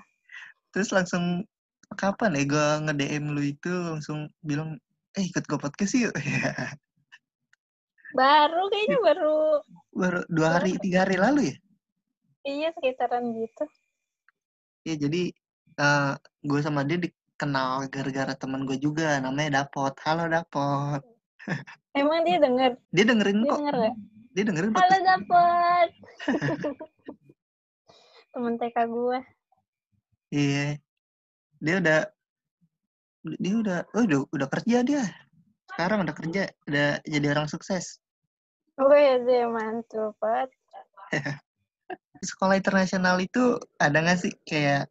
Terus 0.74 0.90
langsung 0.90 1.46
kapan 1.94 2.34
ya 2.34 2.44
gue 2.50 2.66
nge-DM 2.90 3.24
lu 3.30 3.42
itu 3.46 3.70
langsung 3.70 4.26
bilang, 4.42 4.74
eh 5.14 5.22
ikut 5.22 5.46
gue 5.46 5.58
podcast 5.58 5.94
yuk. 5.94 6.12
baru 8.18 8.62
kayaknya 8.74 8.98
baru. 9.00 9.38
Baru 9.94 10.20
dua 10.28 10.58
hari, 10.58 10.76
tiga 10.82 11.06
hari 11.06 11.16
lalu 11.16 11.54
ya? 11.54 11.56
Iya, 12.42 12.68
sekitaran 12.74 13.38
gitu. 13.38 13.64
Iya, 14.82 15.06
jadi 15.06 15.22
uh, 15.78 16.18
gue 16.42 16.58
sama 16.58 16.82
dia 16.82 16.98
di, 16.98 17.08
kenal 17.36 17.88
gara-gara 17.88 18.34
temen 18.36 18.68
gue 18.68 18.78
juga 18.78 19.20
namanya 19.20 19.62
Dapot. 19.62 19.92
Halo 20.04 20.28
Dapot. 20.28 21.02
Emang 21.92 22.24
dia 22.24 22.38
denger? 22.38 22.78
Dia 22.94 23.04
dengerin 23.04 23.42
dia 23.42 23.50
kok. 23.50 23.58
Denger 23.58 23.76
gak? 23.76 23.96
Dia 24.32 24.44
dengerin 24.48 24.72
Halo 24.76 24.98
Dapot. 25.04 25.88
temen 28.32 28.54
TK 28.56 28.76
gue. 28.88 29.18
Iya. 30.32 30.66
Dia 31.62 31.74
udah 31.78 32.00
dia 33.22 33.54
udah 33.54 33.78
oh 33.94 34.02
udah 34.02 34.18
udah 34.34 34.48
kerja 34.50 34.82
dia. 34.82 35.04
Sekarang 35.72 36.04
udah 36.04 36.12
kerja, 36.12 36.42
udah 36.68 37.00
jadi 37.06 37.26
orang 37.32 37.48
sukses. 37.48 37.96
Oh 38.76 38.92
iya 38.92 39.20
sih, 39.24 39.40
mantap. 39.48 40.16
Sekolah 42.28 42.60
internasional 42.60 43.16
itu 43.20 43.56
ada 43.80 44.00
nggak 44.00 44.18
sih 44.20 44.32
kayak 44.44 44.88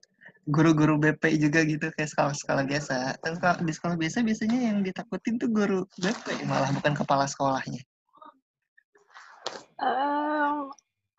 guru-guru 0.50 0.98
BP 0.98 1.38
juga 1.38 1.62
gitu 1.62 1.94
kayak 1.94 2.10
sekolah-sekolah 2.10 2.64
biasa. 2.66 3.22
Kan 3.22 3.38
di 3.62 3.74
sekolah 3.74 3.96
biasa 3.98 4.26
biasanya 4.26 4.60
yang 4.74 4.78
ditakutin 4.82 5.38
tuh 5.38 5.50
guru 5.54 5.86
BP 6.02 6.50
malah 6.50 6.74
bukan 6.74 6.94
kepala 6.98 7.30
sekolahnya. 7.30 7.82
Um, 9.82 10.70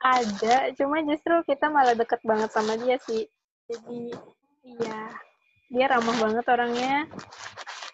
ada, 0.03 0.71
cuma 0.79 1.03
justru 1.07 1.35
kita 1.47 1.71
malah 1.71 1.95
deket 1.95 2.19
banget 2.27 2.51
sama 2.51 2.75
dia 2.79 2.99
sih. 3.07 3.27
Jadi, 3.71 4.15
iya, 4.67 5.01
dia 5.71 5.87
ramah 5.91 6.15
banget 6.19 6.47
orangnya, 6.47 7.07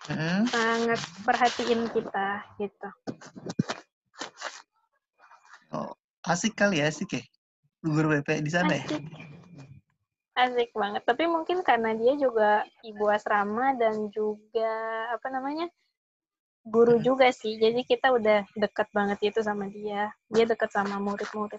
hmm. 0.08 0.48
sangat 0.48 1.00
perhatiin 1.24 1.88
kita 1.92 2.28
gitu. 2.60 2.88
Oh, 5.72 5.92
asik 6.24 6.56
kali 6.56 6.80
ya, 6.80 6.88
asik 6.88 7.16
ya, 7.16 7.22
guru 7.84 8.20
BP 8.20 8.44
di 8.44 8.50
sana 8.52 8.76
ya? 8.76 8.84
asik. 8.84 9.04
ya. 9.04 9.37
Asik 10.38 10.70
banget. 10.70 11.02
Tapi 11.02 11.26
mungkin 11.26 11.66
karena 11.66 11.98
dia 11.98 12.14
juga 12.14 12.62
ibu 12.86 13.10
asrama 13.10 13.74
dan 13.74 14.06
juga 14.14 14.70
apa 15.10 15.34
namanya 15.34 15.66
guru 16.62 17.02
juga 17.02 17.34
sih. 17.34 17.58
Jadi 17.58 17.82
kita 17.82 18.14
udah 18.14 18.46
deket 18.54 18.86
banget 18.94 19.18
itu 19.34 19.42
sama 19.42 19.66
dia. 19.66 20.14
Dia 20.30 20.46
deket 20.46 20.70
sama 20.70 21.02
murid-murid. 21.02 21.58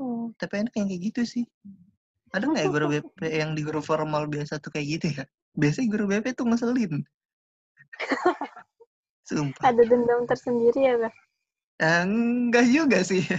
Hmm. 0.00 0.32
Tapi 0.40 0.64
enak 0.64 0.72
yang 0.72 0.88
kayak 0.88 1.02
gitu 1.12 1.22
sih. 1.28 1.44
Ada 2.32 2.48
nggak 2.48 2.64
ya 2.64 2.72
guru 2.72 2.86
BP 2.96 3.18
yang 3.44 3.50
di 3.52 3.60
guru 3.60 3.84
formal 3.84 4.24
biasa 4.24 4.56
tuh 4.56 4.72
kayak 4.72 4.86
gitu 4.96 5.06
ya? 5.20 5.24
Biasanya 5.52 5.88
guru 5.92 6.04
BP 6.08 6.32
tuh 6.32 6.48
ngeselin. 6.48 7.04
Sumpah. 9.28 9.68
Ada 9.68 9.82
dendam 9.84 10.24
tersendiri 10.24 10.80
ya, 10.80 10.94
Bang? 10.96 11.16
Eh, 11.78 12.02
enggak 12.08 12.66
juga 12.72 13.04
sih. 13.04 13.20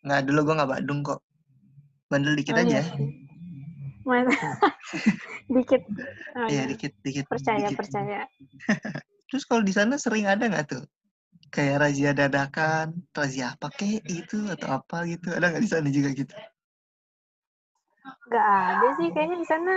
Nggak, 0.00 0.32
dulu 0.32 0.40
gue 0.48 0.54
nggak 0.56 0.70
Badung 0.70 1.00
kok. 1.04 1.20
Bandel 2.10 2.34
dikit 2.34 2.58
oh, 2.58 2.62
aja. 2.66 2.82
Iya. 2.82 2.84
Mana? 4.02 4.34
dikit. 5.54 5.82
Oh, 6.34 6.50
iya, 6.50 6.66
iya, 6.66 6.74
dikit, 6.74 6.92
dikit. 7.06 7.24
Percaya, 7.30 7.70
dikit. 7.70 7.78
percaya. 7.78 8.26
Terus 9.30 9.46
kalau 9.46 9.62
di 9.62 9.70
sana 9.70 9.94
sering 9.94 10.26
ada 10.26 10.42
nggak 10.42 10.66
tuh? 10.74 10.82
Kayak 11.54 11.86
razia 11.86 12.10
dadakan, 12.10 13.06
razia 13.14 13.54
apa 13.54 13.70
kek 13.70 14.02
itu 14.10 14.50
atau 14.50 14.82
apa 14.82 15.06
gitu? 15.06 15.30
Ada 15.30 15.54
nggak 15.54 15.62
di 15.62 15.70
sana 15.70 15.88
juga 15.94 16.10
gitu? 16.10 16.34
Gak 18.30 18.46
ada 18.46 18.88
sih, 18.98 19.10
kayaknya 19.14 19.38
di 19.38 19.46
sana 19.46 19.74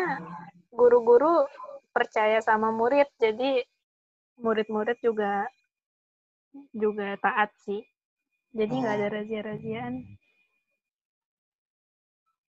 guru-guru 0.73 1.45
percaya 1.93 2.41
sama 2.41 2.73
murid, 2.73 3.05
jadi 3.21 3.61
murid-murid 4.41 4.97
juga 5.05 5.45
juga 6.73 7.13
taat 7.21 7.53
sih. 7.61 7.85
Jadi 8.53 8.73
nggak 8.73 8.93
oh. 8.93 8.97
ada 8.97 9.07
razia-raziaan. 9.21 9.93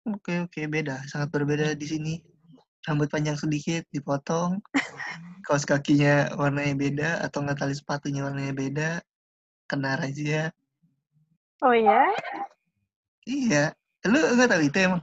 Oke 0.03 0.43
oke, 0.43 0.67
beda, 0.67 0.99
sangat 1.07 1.31
berbeda 1.31 1.79
di 1.79 1.87
sini. 1.87 2.15
Rambut 2.83 3.07
panjang 3.07 3.39
sedikit, 3.39 3.87
dipotong. 3.95 4.59
Kaos 5.47 5.63
kakinya 5.63 6.35
warnanya 6.35 6.75
beda, 6.75 7.11
atau 7.23 7.47
nggak 7.47 7.63
tali 7.63 7.75
sepatunya 7.79 8.27
warnanya 8.27 8.51
beda. 8.51 8.91
Kena 9.71 9.95
razia. 9.95 10.51
Oh 11.63 11.71
ya? 11.71 12.11
Iya. 13.23 13.71
Lu 14.11 14.19
nggak 14.19 14.51
tahu 14.51 14.63
itu 14.67 14.79
emang? 14.83 15.03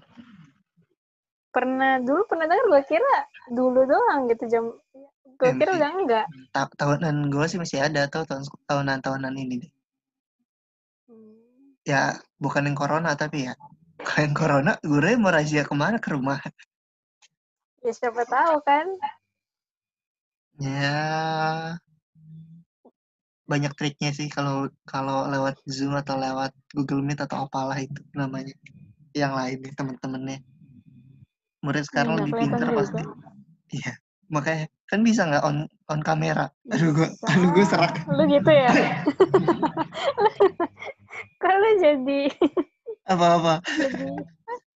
Pernah 1.56 2.04
dulu 2.04 2.28
pernah 2.28 2.52
dengar 2.52 2.68
gue 2.68 2.84
kira 2.84 3.18
dulu 3.56 3.88
doang 3.88 4.28
gitu 4.28 4.44
jam 4.52 4.64
gue 5.40 5.50
kira 5.56 5.80
udah 5.80 5.92
enggak. 5.96 6.26
Ta 6.52 6.68
tahunan 6.76 7.32
gue 7.32 7.46
sih 7.48 7.56
masih 7.56 7.80
ada 7.80 8.12
atau 8.12 8.28
tahun 8.28 8.44
tahunan 8.68 9.00
tahunan 9.00 9.34
ini 9.40 9.56
deh. 9.64 9.72
Hmm. 11.08 11.80
Ya 11.88 12.20
bukan 12.36 12.68
yang 12.68 12.76
corona 12.76 13.16
tapi 13.16 13.48
ya 13.48 13.56
Kalian 14.10 14.34
corona, 14.34 14.74
gue 14.82 15.14
mau 15.22 15.30
razia 15.30 15.62
ke 15.62 15.74
mana? 15.78 16.02
Ke 16.02 16.18
rumah? 16.18 16.42
Ya 17.86 17.94
siapa 17.94 18.26
tahu 18.26 18.58
kan. 18.66 18.90
Ya, 20.58 21.78
banyak 23.46 23.70
triknya 23.78 24.10
sih 24.10 24.26
kalau 24.28 24.66
kalau 24.90 25.30
lewat 25.30 25.62
Zoom 25.70 25.94
atau 25.94 26.18
lewat 26.18 26.58
Google 26.74 27.06
Meet 27.06 27.22
atau 27.22 27.46
apalah 27.46 27.78
itu 27.78 28.02
namanya. 28.18 28.58
Yang 29.14 29.34
lain 29.38 29.58
nih 29.62 29.74
temen-temennya. 29.78 30.40
Murid 31.62 31.86
sekarang 31.86 32.18
ya, 32.18 32.20
lebih 32.26 32.34
pintar 32.34 32.70
pasti. 32.74 33.06
Iya, 33.70 33.94
makanya 34.34 34.66
kan 34.90 35.06
bisa 35.06 35.30
nggak 35.30 35.46
on 35.46 35.70
on 35.86 36.02
kamera? 36.02 36.50
Aduh 36.74 36.98
gue, 36.98 37.10
aduh 37.30 37.50
gue 37.54 37.66
serak. 37.70 37.94
Lu 38.10 38.26
gitu 38.26 38.50
ya? 38.50 38.74
Kalau 41.44 41.70
jadi 41.78 42.34
apa-apa. 43.10 43.66
Jadi 43.66 44.06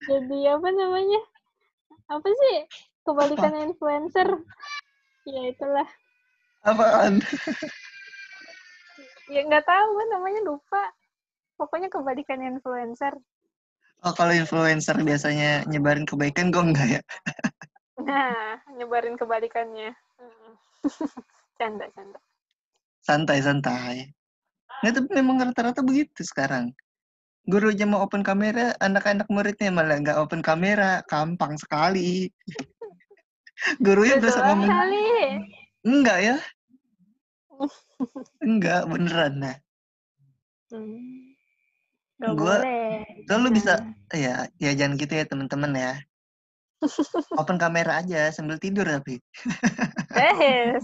jadi 0.06 0.38
apa 0.56 0.68
namanya? 0.72 1.20
Apa 2.08 2.28
sih? 2.30 2.56
Kebalikan 3.04 3.52
apa? 3.52 3.64
influencer. 3.66 4.28
Ya 5.28 5.42
itulah. 5.50 5.88
Apaan? 6.64 7.20
Ya 9.30 9.40
nggak 9.46 9.66
tahu 9.66 9.88
kan 9.98 10.08
namanya 10.14 10.40
lupa. 10.46 10.82
Pokoknya 11.60 11.92
kebalikan 11.92 12.40
influencer. 12.40 13.14
Oh 14.00 14.16
kalau 14.16 14.32
influencer 14.32 14.96
biasanya 15.04 15.68
nyebarin 15.68 16.08
kebaikan 16.08 16.48
gue 16.48 16.62
enggak 16.64 16.88
ya? 16.88 17.02
Nah 18.00 18.56
nyebarin 18.74 19.20
kebalikannya. 19.20 19.92
Canda 21.60 21.86
canda. 21.92 22.18
Santai 23.04 23.44
santai. 23.44 24.08
Nggak 24.80 24.92
tapi 24.96 25.08
memang 25.12 25.36
rata-rata 25.44 25.84
begitu 25.84 26.24
sekarang 26.24 26.72
guru 27.48 27.72
aja 27.72 27.84
mau 27.88 28.04
open 28.04 28.20
kamera, 28.20 28.76
anak-anak 28.82 29.28
muridnya 29.32 29.70
malah 29.72 29.96
nggak 30.00 30.18
open 30.20 30.44
kamera, 30.44 31.00
gampang 31.08 31.56
sekali. 31.56 32.28
Gurunya 33.84 34.16
bisa 34.16 34.40
ngomong. 34.40 34.68
Kali. 34.68 35.08
Enggak 35.84 36.18
ya? 36.20 36.36
Enggak, 38.48 38.88
beneran 38.88 39.34
nah. 39.36 39.56
Hmm. 40.72 41.36
Gua, 42.20 42.60
lu 43.32 43.48
bisa, 43.48 43.80
ya, 44.12 44.44
ya 44.60 44.70
jangan 44.76 45.00
gitu 45.00 45.12
ya 45.16 45.24
teman-teman 45.24 45.72
ya. 45.72 45.92
Open 47.40 47.56
kamera 47.56 48.04
aja 48.04 48.28
sambil 48.32 48.60
tidur 48.60 48.84
tapi. 48.84 49.20
eh, 50.16 50.76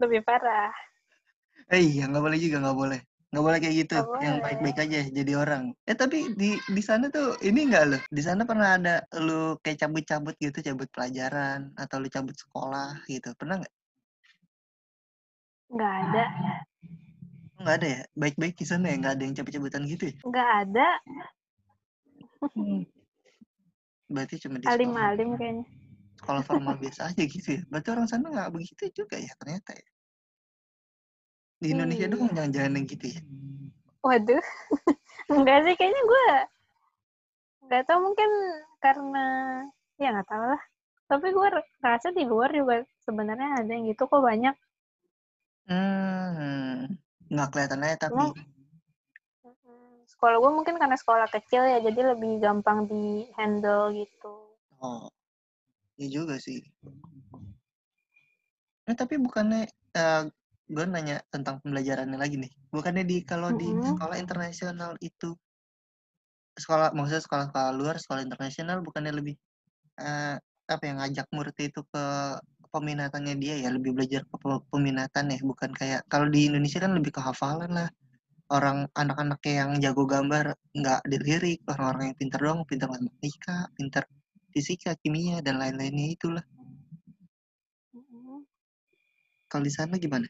lebih 0.00 0.20
parah. 0.24 0.72
Eh 1.72 1.80
iya, 1.80 2.04
nggak 2.08 2.20
boleh 2.20 2.38
juga, 2.40 2.60
nggak 2.60 2.76
boleh. 2.76 3.00
Nggak 3.34 3.46
boleh 3.50 3.58
kayak 3.58 3.76
gitu 3.82 3.98
Nggak 3.98 4.22
yang 4.22 4.36
baik-baik 4.38 4.78
aja 4.78 5.00
jadi 5.10 5.32
orang. 5.34 5.74
Eh 5.90 5.98
tapi 5.98 6.30
di 6.38 6.54
di 6.54 6.82
sana 6.86 7.10
tuh 7.10 7.34
ini 7.42 7.66
enggak 7.66 7.84
loh 7.90 8.02
di 8.06 8.22
sana 8.22 8.46
pernah 8.46 8.78
ada 8.78 9.02
lu 9.18 9.58
kayak 9.58 9.82
cabut-cabut 9.82 10.38
gitu 10.38 10.62
cabut 10.62 10.86
pelajaran 10.94 11.74
atau 11.74 11.98
lu 11.98 12.06
cabut 12.06 12.38
sekolah 12.38 13.02
gitu? 13.10 13.34
Pernah 13.34 13.66
nggak? 13.66 13.74
Nggak 15.74 15.94
ada. 15.98 16.24
nggak 17.58 17.74
ada 17.82 17.88
ya? 17.90 18.02
Baik-baik 18.14 18.54
di 18.54 18.66
sana 18.70 18.86
ya? 18.86 18.96
Nggak 19.02 19.14
ada 19.18 19.22
yang 19.26 19.34
cabut-cabutan 19.34 19.82
gitu 19.90 20.04
ya? 20.14 20.16
Nggak 20.22 20.50
ada. 20.62 20.88
Hmm. 22.54 22.86
berarti 24.04 24.36
cuma 24.36 24.60
di 24.60 24.68
Alim-alim 24.68 25.34
kayaknya. 25.34 25.64
sekolah 26.20 26.44
formal 26.46 26.76
biasa 26.78 27.10
aja 27.10 27.24
gitu 27.24 27.58
ya? 27.58 27.62
Berarti 27.66 27.88
orang 27.90 28.06
sana 28.06 28.30
nggak 28.30 28.52
begitu 28.54 28.84
juga 28.94 29.18
ya 29.18 29.32
ternyata 29.40 29.74
ya 29.74 29.93
di 31.58 31.66
Indonesia 31.72 32.06
Iya. 32.06 32.12
doang 32.12 32.32
jangan-jangan 32.32 32.72
yang 32.76 32.86
gitu 32.88 33.06
ya 33.08 33.20
Waduh. 34.04 34.42
Enggak 35.32 35.58
sih, 35.64 35.74
kayaknya 35.80 36.02
gue 36.04 36.26
nggak 37.64 37.84
tahu 37.88 37.98
mungkin 38.04 38.30
karena 38.76 39.26
ya 39.96 40.12
nggak 40.12 40.28
tahu 40.28 40.44
lah. 40.44 40.62
Tapi 41.08 41.26
gue 41.32 41.48
rasa 41.80 42.12
di 42.12 42.24
luar 42.28 42.52
juga 42.52 42.84
sebenarnya 43.00 43.64
ada 43.64 43.70
yang 43.72 43.88
gitu 43.88 44.04
kok 44.04 44.20
banyak. 44.20 44.52
hmm 45.64 46.92
nggak 47.32 47.48
kelihatan 47.50 47.80
aja 47.88 47.96
tapi 48.12 48.36
Sekolah 50.04 50.36
gue 50.36 50.52
mungkin 50.52 50.76
karena 50.76 51.00
sekolah 51.00 51.24
kecil 51.32 51.64
ya, 51.64 51.80
jadi 51.80 52.12
lebih 52.12 52.36
gampang 52.36 52.84
di 52.84 53.24
handle 53.32 53.88
gitu. 53.96 54.52
oh 54.78 55.08
iya 55.96 56.08
juga 56.12 56.36
sih 56.36 56.60
Eh, 58.84 58.92
tapi 58.92 59.16
bukannya 59.16 59.64
eh 59.96 60.22
gue 60.68 60.84
nanya 60.88 61.20
tentang 61.28 61.60
pembelajarannya 61.60 62.16
lagi 62.16 62.36
nih. 62.40 62.52
Bukannya 62.72 63.04
di 63.04 63.16
kalau 63.24 63.52
di 63.52 63.68
Mm-mm. 63.68 63.94
sekolah 63.94 64.16
internasional 64.16 64.96
itu 65.04 65.36
sekolah 66.54 66.94
maksudnya 66.94 67.22
sekolah 67.26 67.44
sekolah 67.50 67.70
luar, 67.74 67.96
sekolah 67.98 68.22
internasional 68.22 68.78
bukannya 68.80 69.12
lebih 69.12 69.34
eh 70.00 70.36
apa 70.64 70.82
yang 70.88 70.96
ngajak 71.02 71.26
murid 71.36 71.56
itu 71.60 71.80
ke 71.92 72.04
peminatannya 72.72 73.34
dia 73.38 73.54
ya, 73.60 73.68
lebih 73.70 73.94
belajar 73.94 74.24
ke 74.26 74.36
pe- 74.42 74.64
peminatan 74.72 75.24
ya, 75.30 75.38
bukan 75.44 75.70
kayak 75.76 76.00
kalau 76.10 76.26
di 76.26 76.48
Indonesia 76.48 76.80
kan 76.82 76.92
lebih 76.96 77.12
ke 77.14 77.20
hafalan 77.22 77.70
lah. 77.70 77.90
Orang 78.52 78.92
anak-anak 78.92 79.40
yang 79.48 79.70
jago 79.80 80.04
gambar 80.04 80.52
nggak 80.76 81.00
dilirik, 81.08 81.64
orang-orang 81.64 82.12
yang 82.12 82.18
pintar 82.20 82.40
doang, 82.44 82.60
pintar 82.68 82.88
matematika, 82.92 83.56
pintar 83.72 84.04
fisika, 84.52 84.92
kimia 85.00 85.40
dan 85.40 85.56
lain-lainnya 85.56 86.12
itulah. 86.12 86.44
Mm-mm. 87.96 88.44
Kalau 89.54 89.62
di 89.62 89.70
sana 89.70 89.94
gimana? 90.02 90.26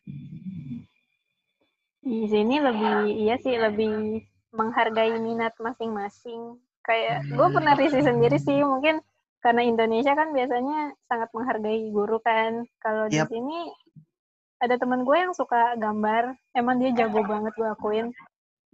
Di 2.04 2.28
sini 2.28 2.60
lebih, 2.60 3.24
iya 3.24 3.40
sih, 3.40 3.56
lebih 3.56 4.20
menghargai 4.52 5.16
minat 5.16 5.56
masing-masing. 5.56 6.60
Kayak 6.84 7.24
gue 7.32 7.48
Hmm. 7.48 7.56
pernah 7.56 7.72
risih 7.72 8.04
sendiri 8.04 8.37
sih, 8.37 8.60
mungkin 8.60 9.00
karena 9.40 9.64
Indonesia 9.64 10.12
kan 10.12 10.28
biasanya 10.37 10.92
sangat 11.08 11.32
menghargai 11.32 11.88
guru 11.88 12.20
kan. 12.20 12.68
Kalau 12.84 13.08
di 13.08 13.16
Yap. 13.16 13.32
sini 13.32 13.72
ada 14.60 14.76
teman 14.76 15.08
gue 15.08 15.16
yang 15.16 15.32
suka 15.32 15.72
gambar, 15.80 16.37
emang 16.52 16.76
dia 16.84 16.92
jago 16.92 17.24
banget 17.24 17.56
gue 17.56 17.68
akuin. 17.72 18.12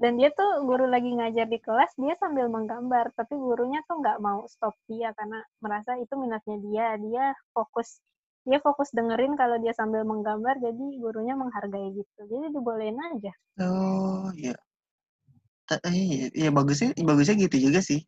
Dan 0.02 0.18
dia 0.18 0.34
tuh 0.34 0.66
guru 0.66 0.90
lagi 0.90 1.14
ngajar 1.14 1.46
di 1.46 1.62
kelas, 1.62 1.94
dia 1.94 2.18
sambil 2.18 2.50
menggambar, 2.50 3.14
tapi 3.14 3.38
gurunya 3.38 3.86
tuh 3.86 4.02
nggak 4.02 4.18
mau 4.18 4.42
stop 4.50 4.74
dia 4.90 5.14
karena 5.14 5.46
merasa 5.62 5.94
itu 5.94 6.18
minatnya 6.18 6.58
dia. 6.58 6.86
Dia 6.98 7.24
fokus 7.54 8.02
dia 8.48 8.59
fokus 8.64 8.88
dengerin 8.96 9.37
kalau 9.40 9.57
dia 9.61 9.72
sambil 9.76 10.03
menggambar, 10.05 10.57
jadi 10.59 10.85
gurunya 11.03 11.35
menghargai 11.37 11.88
gitu. 11.94 12.20
Jadi 12.31 12.53
dibolehin 12.55 12.98
aja. 13.12 13.33
Oh 13.61 14.33
iya. 14.37 14.55
Ta- 15.68 15.83
eh, 15.87 16.29
iya 16.35 16.50
bagusnya 16.50 16.88
bagusnya 17.09 17.37
gitu 17.46 17.57
juga 17.70 17.81
sih 17.88 18.00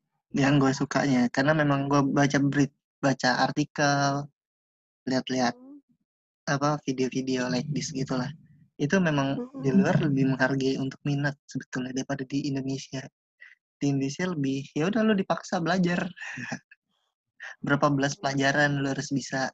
yang 0.42 0.56
gue 0.62 0.72
sukanya 0.80 1.28
karena 1.34 1.52
memang 1.60 1.80
gue 1.90 2.00
baca 2.18 2.38
berit 2.50 2.72
baca 3.04 3.30
artikel 3.46 4.26
lihat-lihat 5.08 5.54
apa 6.54 6.70
video-video 6.86 7.46
like 7.52 7.68
this 7.70 7.94
gitulah 7.94 8.30
itu 8.80 8.96
memang 8.98 9.38
di 9.62 9.70
Mm-mm. 9.70 9.78
luar 9.78 9.96
lebih 10.02 10.34
menghargai 10.34 10.74
untuk 10.80 10.98
minat 11.06 11.38
sebetulnya 11.46 11.92
daripada 11.94 12.26
di 12.26 12.50
Indonesia 12.50 13.02
di 13.78 13.84
Indonesia 13.92 14.24
lebih 14.26 14.58
ya 14.74 14.90
udah 14.90 15.00
lu 15.06 15.14
dipaksa 15.14 15.62
belajar 15.62 16.00
berapa 17.64 17.86
belas 17.94 18.18
pelajaran 18.18 18.82
lu 18.82 18.90
harus 18.90 19.08
bisa 19.14 19.50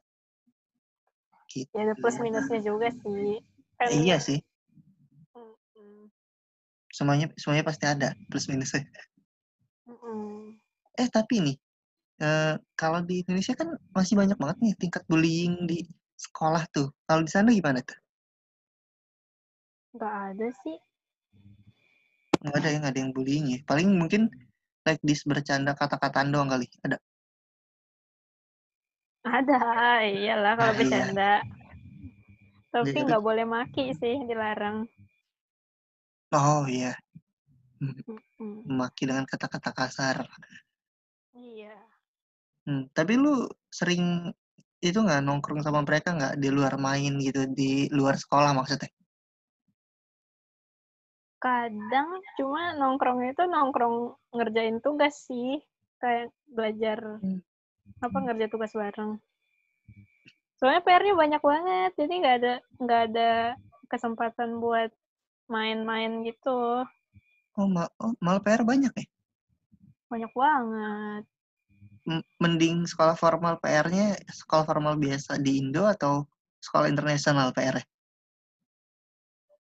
gitu 1.49 1.69
Ya 1.73 1.81
ada 1.89 1.93
plus 1.97 2.17
minusnya 2.21 2.59
juga 2.61 2.87
sih. 2.93 3.41
Kan, 3.75 3.89
iya 3.89 4.17
sih 4.21 4.39
Mm-mm. 5.33 6.07
semuanya 6.93 7.27
semuanya 7.39 7.65
pasti 7.65 7.85
ada 7.89 8.13
plus 8.29 8.45
minusnya 8.51 8.85
Mm-mm. 9.89 10.53
eh 10.99 11.09
tapi 11.09 11.35
nih 11.41 11.57
eh, 12.21 12.53
kalau 12.77 12.99
di 13.01 13.23
Indonesia 13.25 13.55
kan 13.57 13.73
masih 13.95 14.19
banyak 14.19 14.37
banget 14.37 14.57
nih 14.61 14.73
tingkat 14.77 15.03
bullying 15.07 15.65
di 15.65 15.87
sekolah 16.19 16.67
tuh 16.75 16.91
kalau 17.07 17.23
di 17.23 17.31
sana 17.31 17.49
gimana 17.55 17.79
tuh 17.81 17.97
Nggak 19.95 20.13
ada 20.35 20.47
sih. 20.61 20.77
nggak 22.39 22.55
ada 22.61 22.69
yang 22.71 22.83
ada 22.87 22.97
yang 23.03 23.11
bullying 23.11 23.45
ya 23.51 23.59
paling 23.67 23.89
mungkin 23.95 24.31
like 24.87 25.01
this 25.03 25.27
bercanda 25.27 25.75
kata-kataan 25.75 26.31
doang 26.31 26.47
kali 26.47 26.67
ada 26.87 26.95
Ada, 29.19 29.59
iyalah 30.07 30.53
kalau 30.55 30.73
iya. 30.73 30.79
bercanda. 30.79 31.33
Tapi 32.69 32.89
Jadi- 32.93 33.05
nggak 33.09 33.23
boleh 33.23 33.45
maki 33.45 33.91
sih, 33.97 34.21
dilarang. 34.23 34.85
oh 36.29 36.61
iya 36.69 36.93
Mm-mm. 37.81 38.69
memaki 38.69 39.09
dengan 39.09 39.25
kata-kata 39.25 39.73
kasar 39.73 40.29
Iya. 41.33 41.73
Hmm, 42.69 42.85
tapi 42.93 43.17
lu 43.17 43.49
sering 43.73 44.29
itu 44.77 45.01
nggak 45.01 45.25
nongkrong 45.25 45.65
sama 45.65 45.81
mereka 45.81 46.13
nggak 46.13 46.37
di 46.37 46.53
luar 46.53 46.77
main 46.77 47.17
gitu 47.17 47.49
di 47.49 47.89
luar 47.89 48.13
sekolah 48.13 48.53
maksudnya 48.53 48.93
Kadang 51.39 52.19
cuma 52.35 52.75
nongkrong 52.75 53.25
itu 53.31 53.41
nongkrong 53.47 54.11
ngerjain 54.35 54.83
tugas 54.83 55.23
sih. 55.23 55.57
Kayak 55.97 56.35
belajar 56.51 56.99
Hmm. 57.23 57.39
Apa 57.97 58.17
ngerjain 58.21 58.51
tugas 58.53 58.73
bareng. 58.77 59.11
Soalnya 60.59 60.81
PR-nya 60.85 61.15
banyak 61.15 61.41
banget, 61.41 61.91
jadi 61.99 62.13
nggak 62.21 62.35
ada 62.43 62.53
nggak 62.83 63.01
ada 63.11 63.29
kesempatan 63.91 64.59
buat 64.63 64.91
main-main 65.49 66.21
gitu. 66.27 66.85
oh, 67.59 67.67
ma- 67.67 67.93
oh 68.03 68.13
malah 68.23 68.41
PR 68.45 68.61
banyak 68.63 68.93
ya 68.93 69.05
Banyak 70.09 70.31
banget. 70.33 71.23
M- 72.09 72.25
mending 72.41 72.75
sekolah 72.89 73.15
formal 73.15 73.55
PR-nya 73.61 74.17
sekolah 74.39 74.63
formal 74.69 74.95
biasa 74.97 75.37
di 75.45 75.61
Indo 75.61 75.83
atau 75.85 76.25
sekolah 76.65 76.87
internasional 76.91 77.53
PR-nya 77.55 77.85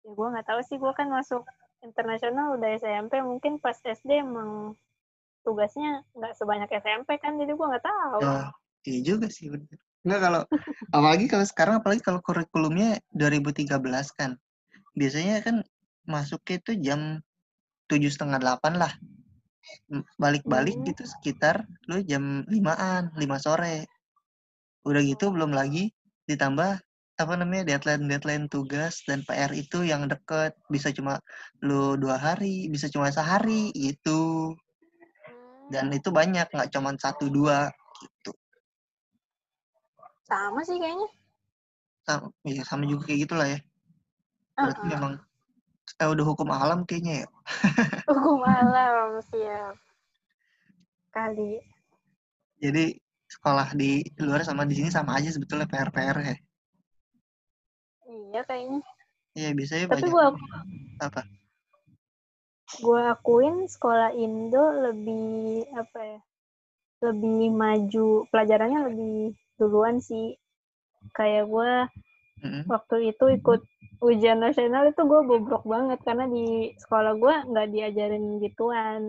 Ya 0.06 0.12
gue 0.18 0.28
nggak 0.32 0.48
tahu 0.48 0.62
sih, 0.68 0.78
gue 0.84 0.94
kan 1.00 1.08
masuk 1.12 1.44
internasional 1.84 2.56
udah 2.56 2.70
SMP, 2.80 3.14
mungkin 3.30 3.54
pas 3.64 3.78
SD 3.84 4.24
emang 4.24 4.52
tugasnya 5.48 6.04
nggak 6.12 6.36
sebanyak 6.36 6.68
SMP 6.84 7.16
kan, 7.24 7.40
jadi 7.40 7.56
gue 7.56 7.68
nggak 7.72 7.88
tahu. 7.88 8.20
Oh, 8.20 8.48
iya 8.84 9.00
juga 9.00 9.32
sih 9.32 9.48
bener. 9.48 9.80
Enggak 10.04 10.20
kalau 10.28 10.42
apalagi 10.98 11.26
kalau 11.32 11.46
sekarang 11.48 11.76
apalagi 11.80 12.04
kalau 12.04 12.20
kurikulumnya 12.20 13.00
2013 13.16 13.80
kan. 14.12 14.36
Biasanya 15.00 15.40
kan 15.40 15.64
masuknya 16.04 16.60
itu 16.60 16.72
jam 16.84 17.24
tujuh 17.88 18.12
setengah 18.12 18.44
delapan 18.44 18.76
lah. 18.76 18.92
Balik-balik 20.20 20.76
Hmm. 20.76 20.88
gitu 20.92 21.08
sekitar 21.08 21.64
lu 21.88 22.04
jam 22.04 22.44
limaan, 22.52 23.16
lima 23.16 23.40
sore. 23.40 23.88
Udah 24.84 25.00
gitu 25.04 25.32
belum 25.32 25.56
lagi 25.56 25.96
ditambah 26.28 26.84
apa 27.18 27.34
namanya 27.34 27.66
deadline-deadline 27.74 28.46
tugas 28.46 29.02
dan 29.10 29.26
PR 29.26 29.50
itu 29.50 29.82
yang 29.82 30.06
deket 30.06 30.54
bisa 30.70 30.94
cuma 30.94 31.18
lu 31.66 31.98
dua 31.98 32.16
hari, 32.16 32.70
bisa 32.70 32.88
cuma 32.94 33.10
sehari 33.10 33.74
gitu. 33.74 34.54
Dan 35.68 35.92
itu 35.92 36.10
banyak 36.10 36.48
nggak 36.48 36.72
cuma 36.72 36.96
satu 36.96 37.28
dua 37.28 37.68
gitu. 38.00 38.32
Sama 40.28 40.64
sih 40.64 40.80
kayaknya. 40.80 41.10
sama, 42.08 42.32
ya 42.48 42.64
sama 42.64 42.88
juga 42.88 43.12
kayak 43.12 43.20
gitulah 43.28 43.48
ya. 43.52 43.60
Berarti 44.56 44.80
Uh-uh. 44.80 44.92
memang 44.96 45.14
eh, 46.00 46.08
udah 46.08 46.26
hukum 46.26 46.50
alam 46.56 46.88
kayaknya 46.88 47.24
ya. 47.24 47.28
Hukum 48.12 48.44
alam, 48.48 49.20
siap. 49.28 49.76
Kali. 51.12 51.60
Jadi 52.64 52.96
sekolah 53.28 53.76
di 53.76 54.08
luar 54.24 54.48
sama 54.48 54.64
di 54.64 54.80
sini 54.80 54.88
sama 54.88 55.20
aja 55.20 55.28
sebetulnya 55.36 55.68
PR-PR 55.68 56.18
ya. 56.24 56.36
Iya 58.08 58.42
kayaknya. 58.48 58.80
Iya 59.36 59.50
biasanya 59.52 59.86
Tapi 59.92 59.94
banyak 60.00 60.12
gue 60.16 60.26
apa? 61.04 61.22
Gue 62.68 63.02
akuin 63.14 63.66
sekolah 63.74 64.12
Indo 64.16 64.66
lebih 64.86 65.68
apa 65.76 66.00
ya? 66.04 66.20
Lebih 67.08 67.54
maju, 67.54 68.08
pelajarannya 68.32 68.80
lebih 68.92 69.18
duluan 69.58 69.98
sih. 70.04 70.36
Kayak 71.18 71.48
gue 71.54 71.72
Mm-mm. 72.44 72.64
waktu 72.70 72.96
itu 73.16 73.26
ikut 73.40 73.62
ujian 74.04 74.40
nasional 74.46 74.84
itu 74.92 75.02
gue 75.12 75.22
bobrok 75.30 75.64
banget 75.66 76.00
karena 76.06 76.26
di 76.30 76.76
sekolah 76.78 77.14
gue 77.18 77.36
nggak 77.50 77.68
diajarin 77.74 78.26
gituan. 78.44 79.02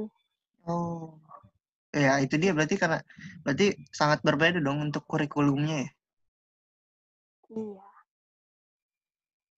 Oh, 0.69 1.19
ya 2.05 2.21
itu 2.25 2.35
dia 2.43 2.53
berarti 2.57 2.77
karena 2.83 2.99
berarti 3.45 3.67
sangat 3.99 4.21
berbeda 4.27 4.59
dong 4.67 4.79
untuk 4.87 5.03
kurikulumnya 5.11 5.77
ya. 5.85 5.91
Iya. 7.51 7.88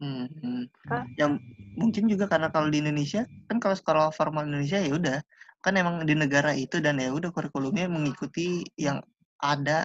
Hmm, 0.00 0.26
hmm. 0.32 0.64
Ya 1.20 1.28
mungkin 1.76 2.08
juga 2.08 2.24
karena 2.24 2.48
kalau 2.48 2.72
di 2.72 2.80
Indonesia 2.80 3.28
kan 3.52 3.60
kalau 3.60 3.76
sekolah 3.76 4.08
formal 4.16 4.48
Indonesia 4.48 4.80
ya 4.80 4.96
udah 4.96 5.18
kan 5.60 5.76
emang 5.76 6.08
di 6.08 6.16
negara 6.16 6.56
itu 6.56 6.80
dan 6.80 6.96
ya 6.96 7.12
udah 7.12 7.28
kurikulumnya 7.28 7.84
mengikuti 7.84 8.64
yang 8.80 9.04
ada 9.36 9.84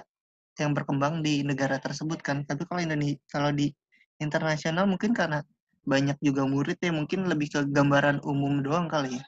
yang 0.55 0.71
berkembang 0.71 1.19
di 1.19 1.43
negara 1.43 1.75
tersebut 1.83 2.23
kan. 2.23 2.47
Tapi 2.47 2.63
kalau 2.63 2.79
Indonesia 2.79 3.19
kalau 3.27 3.51
di 3.51 3.75
internasional 4.23 4.87
mungkin 4.87 5.11
karena 5.11 5.43
banyak 5.83 6.15
juga 6.23 6.47
murid 6.47 6.79
ya 6.79 6.95
mungkin 6.95 7.27
lebih 7.27 7.51
ke 7.51 7.59
gambaran 7.67 8.23
umum 8.23 8.63
doang 8.63 8.87
kali 8.87 9.19
ya. 9.19 9.23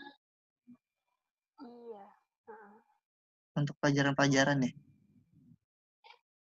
Iya. 1.67 2.03
Untuk 3.59 3.75
pelajaran-pelajaran 3.83 4.63
ya. 4.63 4.71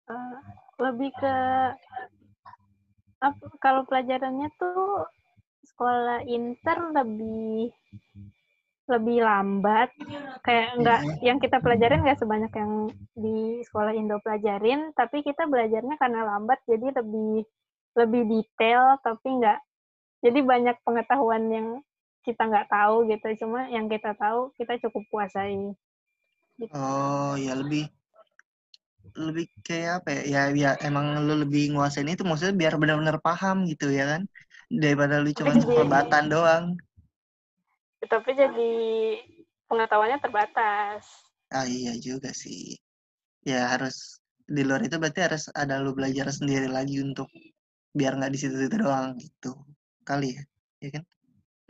Uh, 0.09 0.41
lebih 0.81 1.13
ke 1.13 1.35
apa, 3.21 3.45
kalau 3.61 3.85
pelajarannya 3.85 4.49
tuh 4.57 5.05
sekolah 5.61 6.25
inter 6.25 6.77
lebih 6.89 7.69
lebih 8.89 9.23
lambat 9.23 9.87
kayak 10.43 10.75
enggak 10.75 10.99
yeah. 11.05 11.31
yang 11.31 11.37
kita 11.39 11.63
pelajarin 11.63 12.03
nggak 12.03 12.19
sebanyak 12.19 12.51
yang 12.51 12.91
di 13.15 13.63
sekolah 13.63 13.95
Indo 13.95 14.19
pelajarin 14.19 14.91
tapi 14.97 15.23
kita 15.23 15.47
belajarnya 15.47 15.95
karena 15.95 16.27
lambat 16.27 16.59
jadi 16.67 16.91
lebih 16.99 17.47
lebih 17.95 18.21
detail 18.27 18.99
tapi 18.99 19.37
enggak 19.39 19.63
jadi 20.19 20.39
banyak 20.43 20.77
pengetahuan 20.83 21.47
yang 21.47 21.67
kita 22.21 22.45
nggak 22.45 22.67
tahu 22.67 23.07
gitu 23.09 23.27
cuma 23.45 23.69
yang 23.71 23.87
kita 23.87 24.11
tahu 24.17 24.51
kita 24.59 24.77
cukup 24.83 25.03
kuasai 25.09 25.71
gitu. 26.59 26.73
oh 26.75 27.33
ya 27.39 27.55
lebih 27.55 27.87
lebih 29.15 29.45
kayak 29.67 30.03
apa 30.03 30.09
ya? 30.15 30.21
Ya, 30.27 30.41
ya 30.51 30.71
emang 30.87 31.05
lu 31.25 31.43
lebih 31.43 31.75
nguasain 31.75 32.07
itu 32.07 32.23
maksudnya 32.27 32.55
biar 32.55 32.73
benar-benar 32.81 33.17
paham 33.19 33.67
gitu 33.67 33.91
ya 33.91 34.05
kan. 34.11 34.21
Daripada 34.71 35.19
lu 35.23 35.29
cuma 35.35 35.53
pelebatan 35.57 36.25
doang. 36.31 36.65
Tapi 38.01 38.29
jadi 38.33 38.73
pengetahuannya 39.69 40.19
terbatas. 40.19 41.03
Ah 41.51 41.67
iya 41.67 41.93
juga 41.99 42.31
sih. 42.31 42.75
Ya 43.43 43.71
harus 43.71 44.21
di 44.47 44.61
luar 44.67 44.81
itu 44.83 44.95
berarti 44.99 45.21
harus 45.27 45.43
ada 45.55 45.79
lu 45.83 45.95
belajar 45.95 46.27
sendiri 46.31 46.67
lagi 46.67 46.99
untuk 46.99 47.27
biar 47.91 48.17
nggak 48.17 48.31
di 48.31 48.39
situ-situ 48.39 48.75
doang 48.81 49.15
gitu. 49.19 49.51
Kali 50.07 50.35
ya, 50.35 50.43
ya 50.83 50.89
kan? 50.99 51.03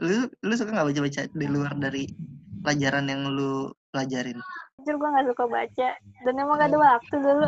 Lu 0.02 0.30
lu 0.46 0.54
suka 0.58 0.72
nggak 0.74 0.88
baca-baca 0.90 1.22
di 1.30 1.48
luar 1.50 1.74
dari 1.78 2.04
pelajaran 2.62 3.06
yang 3.10 3.24
lu 3.34 3.70
pelajarin? 3.92 4.40
jujur 4.82 4.98
gue 4.98 5.10
gak 5.14 5.28
suka 5.30 5.46
baca. 5.46 5.90
Dan 6.26 6.34
emang 6.42 6.58
gak 6.58 6.74
ada 6.74 6.78
waktu 6.82 7.16
dulu. 7.22 7.48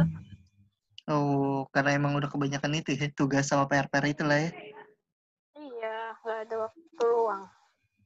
Oh 1.09 1.67
karena 1.73 1.97
emang 1.97 2.15
udah 2.15 2.29
kebanyakan 2.29 2.79
itu 2.79 2.95
ya 2.95 3.09
tugas 3.11 3.49
sama 3.49 3.67
PR-PR 3.67 4.05
itu 4.07 4.23
lah 4.23 4.37
ya. 4.47 4.49
Iya 5.57 5.97
gak 6.23 6.39
ada 6.47 6.55
waktu 6.69 7.03
luang 7.03 7.43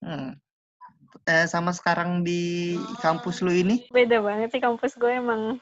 hmm. 0.02 0.32
eh, 1.30 1.46
sama 1.46 1.76
sekarang 1.76 2.26
di 2.26 2.74
kampus 3.04 3.46
lu 3.46 3.54
ini? 3.54 3.86
Beda 3.94 4.18
banget 4.24 4.50
sih 4.56 4.62
kampus 4.64 4.98
gue 4.98 5.14
emang 5.14 5.62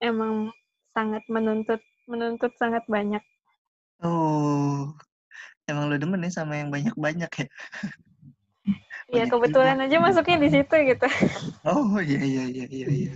emang 0.00 0.48
sangat 0.96 1.20
menuntut 1.28 1.82
menuntut 2.08 2.52
sangat 2.56 2.86
banyak. 2.88 3.20
Oh 4.00 4.94
emang 5.68 5.92
lu 5.92 5.96
demen 5.96 6.24
ya 6.24 6.32
sama 6.32 6.60
yang 6.60 6.68
banyak-banyak 6.68 7.28
ya 7.28 7.46
Iya 9.14 9.24
kebetulan 9.30 9.78
aja 9.78 9.96
masuknya 10.02 10.36
di 10.42 10.48
situ 10.50 10.74
gitu. 10.74 11.06
Oh 11.62 11.96
iya 12.02 12.20
iya 12.20 12.44
iya 12.50 12.66
iya. 12.66 12.86
iya. 12.90 13.12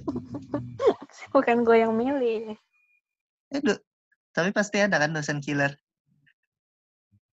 Bukan 1.34 1.66
gue 1.66 1.76
yang 1.82 1.92
milih. 1.98 2.54
Eh, 3.50 3.60
tapi 4.30 4.54
pasti 4.54 4.78
ada 4.78 5.02
kan 5.02 5.10
dosen 5.10 5.42
killer. 5.42 5.74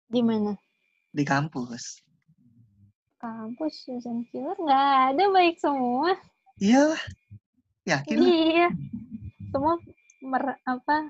Di 0.06 0.22
mana? 0.22 0.54
Di 1.10 1.26
kampus. 1.26 2.06
Kampus 3.18 3.90
dosen 3.90 4.24
killer 4.30 4.56
nggak 4.56 5.18
ada 5.18 5.24
baik 5.34 5.58
semua. 5.58 6.14
Iya. 6.62 6.94
Yakin? 7.90 8.18
Iya. 8.22 8.70
Semua 9.50 9.76
mer 10.22 10.62
apa 10.70 11.10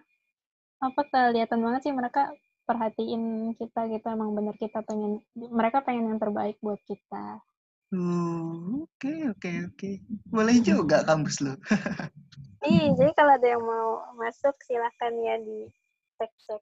apa 0.82 1.02
kelihatan 1.12 1.62
banget 1.62 1.82
sih 1.86 1.93
mereka 1.93 2.32
perhatiin 2.66 3.53
kita 3.57 3.89
gitu 3.91 4.05
emang 4.07 4.32
bener 4.38 4.55
kita 4.55 4.86
pengen 4.86 5.20
mereka 5.36 5.84
pengen 5.84 6.14
yang 6.16 6.20
terbaik 6.22 6.57
buat 6.64 6.80
kita. 6.86 7.41
Hmm, 7.91 8.88
oke 8.88 9.14
oke 9.36 9.51
oke. 9.74 9.91
Boleh 10.32 10.57
juga 10.64 11.03
kampus 11.03 11.43
lo 11.43 11.59
iya 12.72 12.93
jadi 12.93 13.12
kalau 13.18 13.36
ada 13.36 13.47
yang 13.47 13.64
mau 13.66 14.16
masuk 14.16 14.55
silakan 14.64 15.14
ya 15.26 15.36
di 15.41 15.68
cek 16.22 16.32
cek 16.47 16.62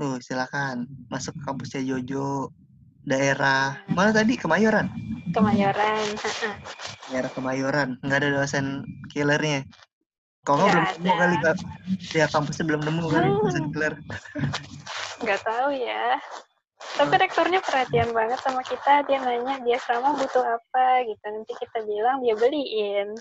oh 0.00 0.16
silakan. 0.20 0.88
Masuk 1.12 1.36
ke 1.36 1.42
kampusnya 1.44 1.82
Jojo 1.84 2.52
daerah 3.06 3.80
mana 3.92 4.12
tadi? 4.12 4.36
Kemayoran? 4.36 4.88
Kemayoran 5.32 6.06
daerah 7.10 7.30
Kemayoran. 7.32 7.88
Nggak 8.02 8.18
ada 8.24 8.30
dosen 8.40 8.66
killernya 9.12 9.64
kok 10.46 10.62
nggak 10.62 10.70
belum 10.70 10.86
nemu 11.02 11.12
kali 11.18 11.36
kak. 11.42 11.56
Ya 12.14 12.26
kampusnya 12.30 12.64
belum 12.70 12.82
nemu 12.86 13.02
kali 13.10 13.28
hmm. 13.28 13.70
killer 13.74 13.94
nggak 15.22 15.40
tahu 15.42 15.68
ya. 15.72 16.20
Tapi 16.76 17.14
rektornya 17.18 17.60
perhatian 17.64 18.12
banget 18.12 18.38
sama 18.44 18.60
kita. 18.62 19.04
Dia 19.08 19.18
nanya 19.24 19.58
dia 19.64 19.78
sama 19.82 20.12
butuh 20.14 20.44
apa? 20.44 21.02
Gitu. 21.08 21.24
Nanti 21.24 21.52
kita 21.56 21.78
bilang 21.82 22.20
dia 22.20 22.36
beliin. 22.36 23.16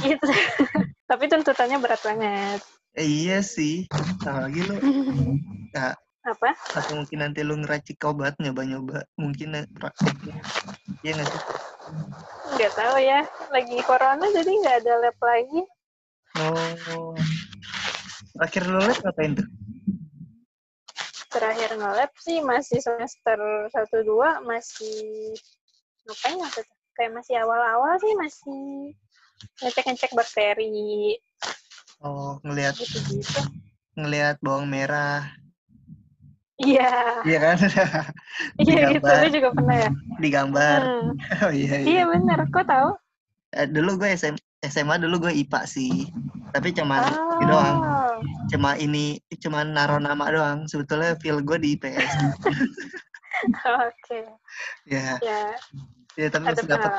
Gitu. 0.00 0.26
Tapi 1.10 1.24
tuntutannya 1.28 1.78
berat 1.78 2.00
banget. 2.02 2.60
Eh, 2.96 3.06
iya 3.06 3.44
sih. 3.44 3.86
Lagi 4.24 4.60
lu 4.64 4.74
ya, 5.76 5.94
apa? 6.26 6.50
Atau 6.74 6.98
mungkin 6.98 7.18
nanti 7.22 7.44
lu 7.44 7.60
ngeracik 7.62 8.02
obat 8.02 8.34
nyoba-nyoba 8.42 9.06
mungkin 9.14 9.60
eh, 9.60 9.66
iya 11.06 11.12
nggak 11.14 11.28
sih? 11.28 11.42
Nggak 12.58 12.72
tahu 12.74 12.96
ya. 12.98 13.20
Lagi 13.54 13.76
corona 13.86 14.26
jadi 14.34 14.50
nggak 14.50 14.76
ada 14.82 14.92
lab 15.06 15.18
lagi 15.20 15.62
oh 16.38 17.14
terakhir 18.38 18.62
lu 18.70 18.78
lab 18.78 18.98
ngapain 19.02 19.32
tuh 19.34 19.48
terakhir 21.30 21.70
nge-lab 21.78 22.10
sih 22.18 22.42
masih 22.42 22.82
semester 22.82 23.38
1 23.70 24.02
2 24.02 24.42
masih 24.42 25.30
ngapain 26.04 26.36
waktu 26.42 26.60
itu? 26.66 26.74
Kayak 26.98 27.12
masih 27.22 27.34
awal-awal 27.38 27.94
sih 28.02 28.12
masih 28.18 28.62
ngecek-ngecek 29.62 30.12
bakteri. 30.12 31.16
Oh, 32.02 32.42
ngelihat 32.42 32.74
gitu-gitu. 32.76 33.40
Ngelihat 33.94 34.42
bawang 34.42 34.66
merah. 34.66 35.30
Iya. 36.60 37.24
Iya 37.24 37.38
kan? 37.40 37.56
iya 38.60 38.80
gitu, 38.92 39.08
lu 39.08 39.28
juga 39.32 39.48
pernah 39.56 39.76
ya? 39.80 39.90
Digambar. 40.20 40.80
Hmm. 40.82 41.08
Oh 41.48 41.52
iya, 41.54 41.74
iya. 41.80 41.86
Iya 41.88 42.02
bener, 42.10 42.38
kok 42.52 42.66
tahu? 42.68 42.90
Eh, 43.56 43.66
dulu 43.70 44.02
gue 44.02 44.12
SM, 44.12 44.36
SMA 44.66 45.00
dulu 45.00 45.28
gue 45.28 45.32
IPA 45.46 45.60
sih. 45.64 46.08
Tapi 46.52 46.74
cuman 46.74 47.00
oh. 47.06 47.40
doang. 47.46 47.78
Cuma 48.52 48.76
ini 48.76 49.16
cuma 49.40 49.64
naro 49.64 49.96
nama 49.96 50.28
doang. 50.28 50.68
Sebetulnya 50.68 51.16
feel 51.20 51.40
gue 51.40 51.56
di 51.56 51.68
IPS 51.78 52.12
oke. 53.48 54.20
Ya. 54.88 55.16
Ya. 55.24 55.42
Ya 56.18 56.26
tapi 56.28 56.52
masih 56.52 56.66
dapat 56.66 56.92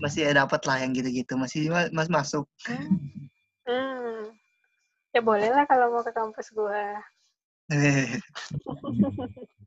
masih 0.00 0.22
dapat 0.32 0.60
lah 0.64 0.76
yang 0.80 0.96
gitu-gitu. 0.96 1.36
Masih 1.38 1.70
mas 1.92 2.08
masuk. 2.10 2.48
Hmm. 2.66 3.28
hmm. 3.68 4.32
ya 5.14 5.20
boleh 5.24 5.48
lah 5.52 5.64
kalau 5.64 5.92
mau 5.92 6.04
ke 6.04 6.12
kampus 6.12 6.52
gue 6.52 6.82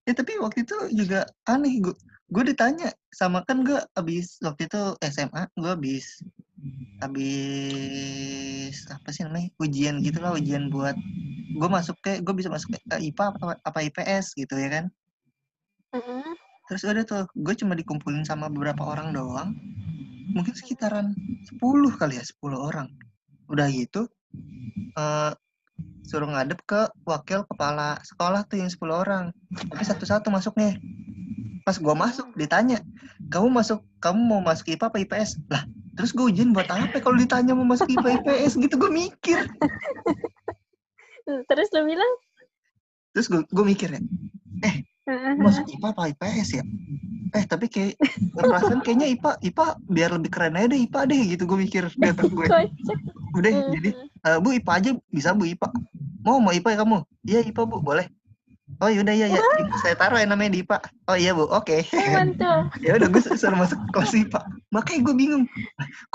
ya 0.08 0.14
tapi 0.16 0.40
waktu 0.40 0.64
itu 0.64 0.78
juga 0.96 1.28
aneh. 1.48 1.84
Gue 1.84 1.96
gue 2.30 2.44
ditanya 2.54 2.94
sama 3.10 3.42
kan 3.44 3.66
gue 3.66 3.80
abis 3.98 4.38
waktu 4.46 4.70
itu 4.70 4.82
SMA 5.02 5.50
gue 5.58 5.72
abis 5.74 6.22
habis 7.00 8.76
apa 8.92 9.08
sih 9.16 9.24
namanya 9.24 9.50
ujian 9.60 10.04
gitu 10.04 10.20
lah 10.20 10.36
ujian 10.36 10.68
buat 10.68 10.96
gue 11.50 11.70
masuk 11.72 11.96
ke 12.04 12.20
gue 12.20 12.34
bisa 12.36 12.52
masuk 12.52 12.76
ke 12.76 12.96
IPA 13.00 13.36
apa, 13.36 13.56
apa 13.64 13.80
IPS 13.88 14.36
gitu 14.36 14.56
ya 14.60 14.70
kan. 14.70 14.86
Mm-hmm. 15.90 16.38
terus 16.70 16.86
udah 16.86 17.02
tuh 17.02 17.26
gue 17.34 17.56
cuma 17.58 17.74
dikumpulin 17.74 18.22
sama 18.22 18.46
beberapa 18.46 18.86
orang 18.86 19.10
doang 19.10 19.58
mungkin 20.30 20.54
sekitaran 20.54 21.18
10 21.58 21.58
kali 21.98 22.22
ya 22.22 22.24
10 22.24 22.54
orang. 22.54 22.88
Udah 23.50 23.66
gitu 23.74 24.06
uh, 24.94 25.34
suruh 26.06 26.30
ngadep 26.30 26.62
ke 26.70 26.94
wakil 27.10 27.42
kepala 27.50 27.98
sekolah 28.06 28.46
tuh 28.46 28.62
yang 28.62 28.70
10 28.70 28.86
orang. 28.94 29.34
Tapi 29.50 29.82
satu-satu 29.82 30.30
masuknya. 30.30 30.78
Pas 31.66 31.74
gue 31.74 31.96
masuk 31.98 32.38
ditanya 32.38 32.86
kamu 33.30 33.50
masuk 33.50 33.82
kamu 34.02 34.20
mau 34.22 34.42
masuk 34.42 34.74
IPA 34.74 34.86
apa 34.90 34.98
IPS 35.02 35.32
lah 35.50 35.64
terus 36.00 36.16
gue 36.16 36.32
ujian 36.32 36.56
buat 36.56 36.72
apa? 36.72 37.04
Kalau 37.04 37.20
ditanya 37.20 37.52
mau 37.52 37.68
masuk 37.68 37.92
IPA 37.92 38.24
IPS 38.24 38.56
gitu 38.56 38.80
gue 38.80 38.88
mikir. 38.88 39.44
Terus 41.28 41.68
lo 41.76 41.84
bilang? 41.84 42.12
Terus 43.12 43.28
gue 43.28 43.44
gue 43.44 43.66
mikir 43.68 43.92
ya 43.92 44.02
eh 44.64 44.76
masuk 45.36 45.68
IPA 45.76 45.88
apa 45.92 46.02
IPS 46.16 46.50
ya? 46.56 46.64
Eh 47.36 47.44
tapi 47.44 47.68
kayak 47.68 48.00
perasaan 48.32 48.80
kayaknya 48.80 49.12
IPA 49.12 49.44
IPA 49.52 49.66
biar 49.92 50.10
lebih 50.16 50.32
keren 50.32 50.56
aja 50.56 50.72
deh 50.72 50.80
IPA 50.88 51.00
deh 51.12 51.22
gitu 51.36 51.44
gue 51.44 51.58
mikir 51.68 51.84
di 51.92 52.08
otak 52.08 52.32
gue 52.32 52.48
udah 53.36 53.52
jadi 53.76 53.90
uh, 54.24 54.38
bu 54.40 54.56
IPA 54.56 54.72
aja 54.80 54.92
bisa 55.12 55.36
bu 55.36 55.44
IPA. 55.52 55.68
Mau 56.24 56.40
mau 56.40 56.56
IPA 56.56 56.70
ya 56.74 56.78
kamu? 56.80 56.98
Iya 57.28 57.40
IPA 57.44 57.62
bu 57.68 57.76
boleh 57.84 58.08
Oh 58.80 58.88
yaudah 58.88 59.12
ya 59.12 59.28
ya, 59.28 59.44
saya 59.84 59.92
taruh 60.00 60.16
ya 60.16 60.24
namanya 60.24 60.56
di 60.56 60.64
IPA. 60.64 60.80
Oh 61.12 61.18
iya 61.20 61.36
bu, 61.36 61.44
oke. 61.52 61.68
Okay. 61.68 61.84
Ya 62.86 62.96
udah 62.96 63.12
gue 63.12 63.20
suruh 63.20 63.60
masuk 63.60 63.76
kelas 63.92 64.16
IPA. 64.16 64.40
Makanya 64.72 65.00
gue 65.04 65.16
bingung, 65.20 65.44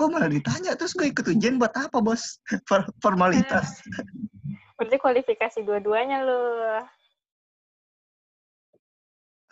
kok 0.00 0.08
malah 0.08 0.32
ditanya 0.32 0.72
terus 0.72 0.96
gue 0.96 1.12
ikut 1.12 1.28
ujian 1.28 1.60
buat 1.60 1.76
apa 1.76 2.00
bos? 2.00 2.40
Formalitas. 3.04 3.84
Berarti 4.80 4.96
kualifikasi 4.96 5.60
dua-duanya 5.60 6.24
loh. 6.24 6.82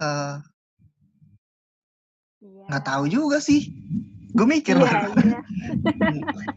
Uh, 0.01 0.41
nggak 2.43 2.83
tahu 2.83 3.05
juga 3.07 3.39
sih 3.39 3.71
gue 4.33 4.47
mikir 4.49 4.75
iya, 4.75 5.13
iya. 5.23 5.39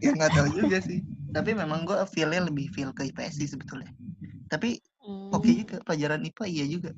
ya 0.02 0.10
nggak 0.18 0.32
tahu 0.34 0.48
juga 0.50 0.82
sih 0.82 1.04
tapi 1.30 1.54
memang 1.54 1.86
gue 1.86 1.94
feelnya 2.10 2.48
lebih 2.48 2.72
feel 2.74 2.90
ke 2.90 3.06
IPS 3.12 3.38
sih 3.38 3.46
sebetulnya 3.46 3.92
tapi 4.50 4.82
hmm. 5.06 5.30
oke 5.30 5.48
juga 5.48 5.76
pelajaran 5.86 6.26
IPA 6.26 6.44
iya 6.50 6.64
juga. 6.66 6.90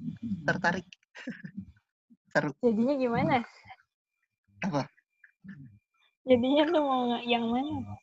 Tertarik. 0.48 0.86
Seru. 2.32 2.52
Jadinya 2.64 2.94
gimana? 2.96 3.36
Apa? 4.64 4.82
Jadinya 6.28 6.64
lu 6.68 6.80
mau 6.84 7.04
yang 7.24 7.44
mana? 7.48 7.96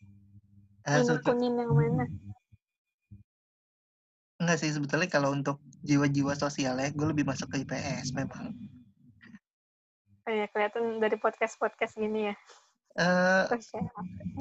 Uh, 0.86 1.02
yang 1.38 1.74
mana? 1.74 2.06
Enggak 4.42 4.58
sih 4.62 4.70
sebetulnya 4.74 5.10
kalau 5.10 5.34
untuk 5.34 5.62
jiwa-jiwa 5.86 6.34
sosial 6.36 6.78
ya 6.82 6.90
gue 6.92 7.08
lebih 7.08 7.26
masuk 7.26 7.54
ke 7.54 7.64
IPS 7.64 8.14
memang. 8.18 8.54
Kayak 10.26 10.50
kelihatan 10.52 10.98
dari 10.98 11.18
podcast-podcast 11.22 11.98
gini 12.02 12.34
ya. 12.34 12.36
Uh, 12.96 13.46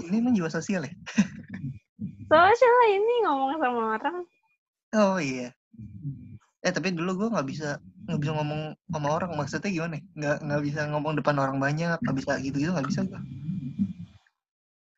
ini 0.06 0.22
emang 0.22 0.32
jiwa 0.32 0.48
sosial 0.48 0.86
ya? 0.86 0.92
sosial 2.30 2.76
ini 2.88 3.14
ngomong 3.26 3.60
sama 3.60 3.82
orang. 4.00 4.24
Oh 4.94 5.18
iya. 5.18 5.50
Eh 6.64 6.72
tapi 6.72 6.94
dulu 6.94 7.18
gue 7.18 7.28
nggak 7.34 7.48
bisa 7.50 7.82
nggak 8.06 8.20
bisa 8.22 8.32
ngomong 8.38 8.78
sama 8.88 9.08
orang 9.10 9.30
maksudnya 9.34 9.70
gimana? 9.74 9.98
Nggak 10.14 10.36
nggak 10.46 10.62
bisa 10.62 10.80
ngomong 10.88 11.12
depan 11.18 11.36
orang 11.42 11.58
banyak, 11.58 11.98
nggak 11.98 12.16
bisa 12.16 12.38
gitu 12.40 12.56
gitu 12.62 12.70
nggak 12.70 12.88
bisa 12.88 13.00
gue. 13.02 13.20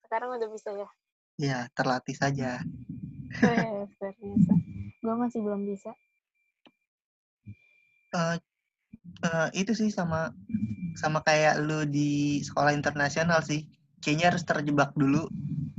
Sekarang 0.04 0.36
udah 0.36 0.48
bisa 0.52 0.68
ya? 0.76 0.88
Iya 1.36 1.58
terlatih 1.72 2.16
saja. 2.16 2.60
Oh, 3.42 3.52
ya, 3.52 3.88
biasa. 4.00 4.52
Gue 5.00 5.14
masih 5.16 5.40
belum 5.40 5.64
bisa. 5.64 5.90
Uh, 8.12 8.36
uh, 9.24 9.48
itu 9.52 9.72
sih 9.76 9.92
sama 9.92 10.32
sama 10.96 11.20
kayak 11.20 11.60
lu 11.60 11.84
di 11.84 12.40
sekolah 12.40 12.72
internasional 12.72 13.44
sih 13.44 13.68
kayaknya 14.00 14.32
harus 14.32 14.44
terjebak 14.48 14.96
dulu 14.96 15.28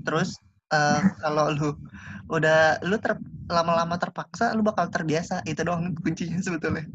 terus 0.05 0.37
uh, 0.69 1.01
kalau 1.23 1.49
lu 1.53 1.69
udah 2.29 2.77
lu 2.85 3.01
ter, 3.01 3.17
lama-lama 3.47 3.95
terpaksa 3.95 4.51
lu 4.53 4.61
bakal 4.63 4.91
terbiasa 4.91 5.43
itu 5.47 5.63
doang 5.63 5.95
kuncinya 5.97 6.39
sebetulnya 6.39 6.85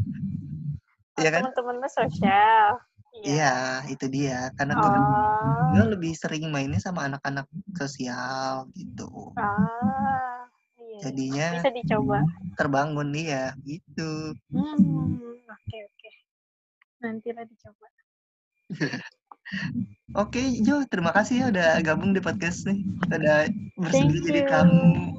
oh, 1.16 1.20
ya 1.20 1.30
kan 1.32 1.48
teman-teman 1.52 1.88
sosial 1.88 2.80
Iya, 3.20 3.84
itu 3.92 4.08
dia. 4.08 4.48
Karena 4.56 4.72
gue, 4.72 4.88
oh. 4.88 5.68
gue 5.76 5.84
lebih 5.92 6.16
sering 6.16 6.48
mainnya 6.48 6.80
sama 6.80 7.04
anak-anak 7.04 7.44
sosial 7.76 8.72
gitu. 8.72 9.36
Ah, 9.36 10.48
iya. 10.80 10.98
Jadinya 11.04 11.60
bisa 11.60 11.70
dicoba. 11.76 12.24
Terbangun 12.56 13.12
dia 13.12 13.52
gitu. 13.68 14.32
Hmm, 14.48 15.20
oke 15.44 15.60
okay, 15.60 15.80
oke. 15.84 15.96
Okay. 16.00 16.14
Nantilah 17.04 17.44
dicoba. 17.44 17.86
Oke, 20.16 20.40
okay, 20.40 20.64
Jo, 20.64 20.80
terima 20.88 21.12
kasih 21.12 21.44
ya 21.44 21.46
udah 21.52 21.70
gabung 21.84 22.16
di 22.16 22.24
podcast 22.24 22.64
nih. 22.64 22.88
Udah 23.04 23.52
bersedia 23.76 24.20
jadi 24.24 24.42
kamu. 24.48 25.12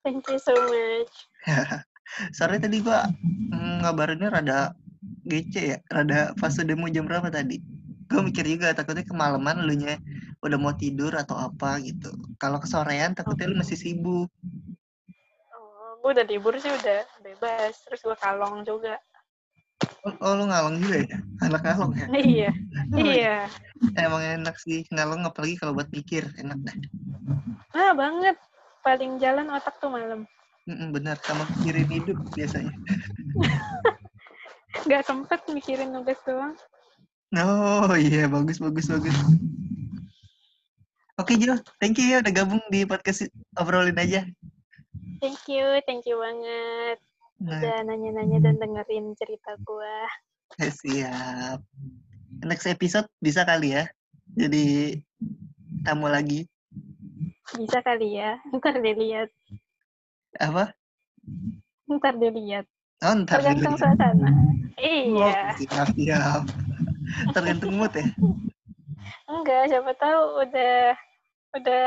Thank 0.00 0.32
you 0.32 0.40
so 0.40 0.56
much. 0.56 1.14
Sorry 2.36 2.56
tadi 2.58 2.80
gua 2.80 3.06
mm, 3.52 3.86
ngabarinnya 3.86 4.28
rada 4.32 4.60
gece 5.28 5.76
ya, 5.76 5.78
rada 5.92 6.32
fase 6.40 6.64
demo 6.64 6.88
jam 6.88 7.04
berapa 7.06 7.28
tadi? 7.28 7.60
Gue 8.10 8.26
mikir 8.26 8.42
juga 8.42 8.74
takutnya 8.74 9.06
kemalaman 9.06 9.62
lu 9.62 9.78
nya 9.78 9.94
udah 10.42 10.58
mau 10.58 10.74
tidur 10.74 11.14
atau 11.14 11.38
apa 11.38 11.78
gitu. 11.84 12.10
Kalau 12.42 12.58
kesorean 12.58 13.14
takutnya 13.14 13.46
lu 13.46 13.62
masih 13.62 13.78
sibuk. 13.78 14.26
Oh, 15.54 15.94
gue 16.02 16.10
udah 16.18 16.26
tidur 16.26 16.54
sih 16.58 16.74
udah 16.74 17.06
bebas. 17.22 17.78
Terus 17.86 18.00
gue 18.02 18.16
kalong 18.18 18.66
juga. 18.66 18.98
Oh, 20.02 20.12
oh 20.26 20.32
lu 20.34 20.44
ngalong 20.50 20.82
juga 20.82 20.96
ya? 21.06 21.16
Anak 21.46 21.62
ngalong 21.62 21.92
ya? 21.94 22.06
Iya. 22.18 22.50
Oh, 22.90 22.98
iya. 22.98 23.46
Emang 23.94 24.18
enak 24.18 24.58
sih 24.58 24.82
ngalong 24.90 25.22
apalagi 25.22 25.54
kalau 25.54 25.78
buat 25.78 25.86
mikir, 25.94 26.26
enak 26.42 26.58
dah. 26.58 26.76
Ah, 27.70 27.94
banget. 27.94 28.34
Paling 28.80 29.20
jalan 29.20 29.52
otak 29.52 29.76
tuh 29.78 29.92
malam. 29.92 30.24
Mm 30.68 30.92
benar, 30.92 31.16
sama 31.24 31.44
mikirin 31.58 31.88
hidup 31.88 32.18
biasanya. 32.36 32.72
Gak 34.90 35.04
sempet 35.04 35.40
mikirin 35.50 35.92
nugas 35.92 36.20
doang. 36.24 36.54
Oh 37.36 37.94
iya, 37.94 38.26
bagus, 38.26 38.58
bagus, 38.58 38.90
bagus. 38.90 39.14
Oke 41.20 41.36
Jo, 41.36 41.58
thank 41.76 42.00
you 42.00 42.16
ya 42.16 42.24
udah 42.24 42.32
gabung 42.32 42.62
di 42.72 42.88
podcast 42.88 43.28
obrolin 43.60 43.98
aja. 44.00 44.24
Thank 45.20 45.44
you, 45.52 45.84
thank 45.84 46.08
you 46.08 46.16
banget. 46.16 46.96
Nah. 47.40 47.60
Udah 47.60 47.76
nanya-nanya 47.84 48.38
dan 48.40 48.56
dengerin 48.56 49.12
cerita 49.20 49.52
gue. 49.60 49.96
Eh, 50.64 50.72
siap. 50.72 51.60
Next 52.40 52.64
episode 52.64 53.04
bisa 53.20 53.44
kali 53.44 53.76
ya? 53.76 53.84
Jadi 54.32 54.96
tamu 55.84 56.08
lagi. 56.08 56.48
Bisa 57.58 57.82
kali 57.82 58.20
ya. 58.20 58.38
Ntar 58.54 58.78
dilihat. 58.78 59.30
Apa? 60.38 60.70
Ntar 61.90 62.14
dilihat. 62.20 62.66
Oh, 63.02 63.14
ntar 63.24 63.42
Tergantung 63.42 63.74
dilihat. 63.74 63.96
suasana. 63.98 64.30
Iya. 64.78 65.34
Oh, 65.50 65.58
siap, 65.58 65.88
siap. 65.96 66.42
Tergantung 67.34 67.74
mood 67.74 67.90
ya? 67.96 68.06
Enggak, 69.26 69.62
siapa 69.70 69.92
tahu 69.98 70.22
udah 70.46 70.94
udah 71.58 71.84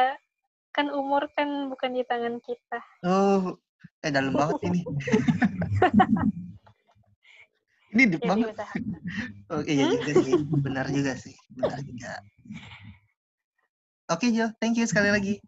kan 0.73 0.89
umur 0.91 1.29
kan 1.37 1.69
bukan 1.71 1.95
di 1.95 2.03
tangan 2.03 2.41
kita. 2.43 2.79
Oh, 3.05 3.55
Eh 4.03 4.11
dalam 4.11 4.35
banget 4.35 4.59
ini. 4.67 4.83
ini 7.95 8.03
deep 8.11 8.27
banget. 8.27 8.51
Oke, 9.47 9.71
iya 9.71 9.87
juga 9.87 10.11
sih. 10.19 10.35
Benar 10.59 10.91
juga 10.91 11.15
sih. 11.15 11.35
Benar 11.55 11.79
juga. 11.87 12.19
Oke, 14.13 14.29
Jo. 14.29 14.45
Thank 14.61 14.77
you 14.77 14.85
sekali 14.85 15.09
lagi. 15.09 15.41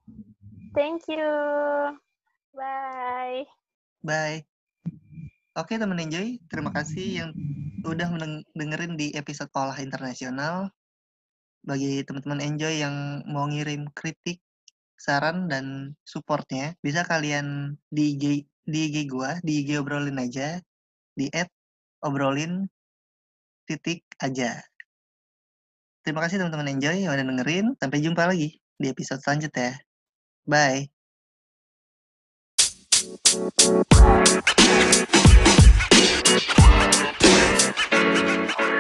Thank 0.74 1.06
you. 1.06 1.30
Bye. 2.58 3.46
Bye. 4.02 4.42
Oke, 5.54 5.78
teman 5.78 6.02
enjoy. 6.02 6.42
Terima 6.50 6.74
kasih 6.74 7.06
yang 7.22 7.30
udah 7.86 8.10
dengerin 8.58 8.98
di 8.98 9.14
episode 9.14 9.54
Pola 9.54 9.78
Internasional. 9.78 10.74
Bagi 11.62 12.02
teman-teman 12.10 12.42
enjoy 12.42 12.82
yang 12.82 13.22
mau 13.30 13.46
ngirim 13.46 13.86
kritik 13.94 14.42
saran 14.98 15.46
dan 15.46 15.94
supportnya 16.02 16.74
bisa 16.82 17.06
kalian 17.06 17.78
di 17.94 18.18
IG 18.18 18.50
di 18.66 18.80
IG 18.90 19.06
gua 19.06 19.38
di 19.46 19.62
IG 19.62 19.78
obrolin 19.78 20.18
aja 20.18 20.58
di 21.14 21.30
add 21.30 21.52
obrolin 22.02 22.66
titik 23.70 24.02
aja 24.24 24.64
Terima 26.06 26.22
kasih 26.22 26.38
teman-teman 26.38 26.70
enjoy 26.70 27.02
yang 27.02 27.18
udah 27.18 27.26
dengerin. 27.26 27.74
Sampai 27.82 27.98
jumpa 27.98 28.30
lagi 28.30 28.62
di 28.78 28.94
episode 28.94 29.26
selanjutnya. 29.26 29.74
Bye. 30.46 30.86
You 30.86 31.02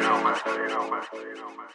know, 0.06 0.22
man. 0.22 0.38
You 0.46 0.70
know, 0.70 0.86
man. 0.86 1.02
You 1.18 1.34
know, 1.34 1.50
man. 1.58 1.70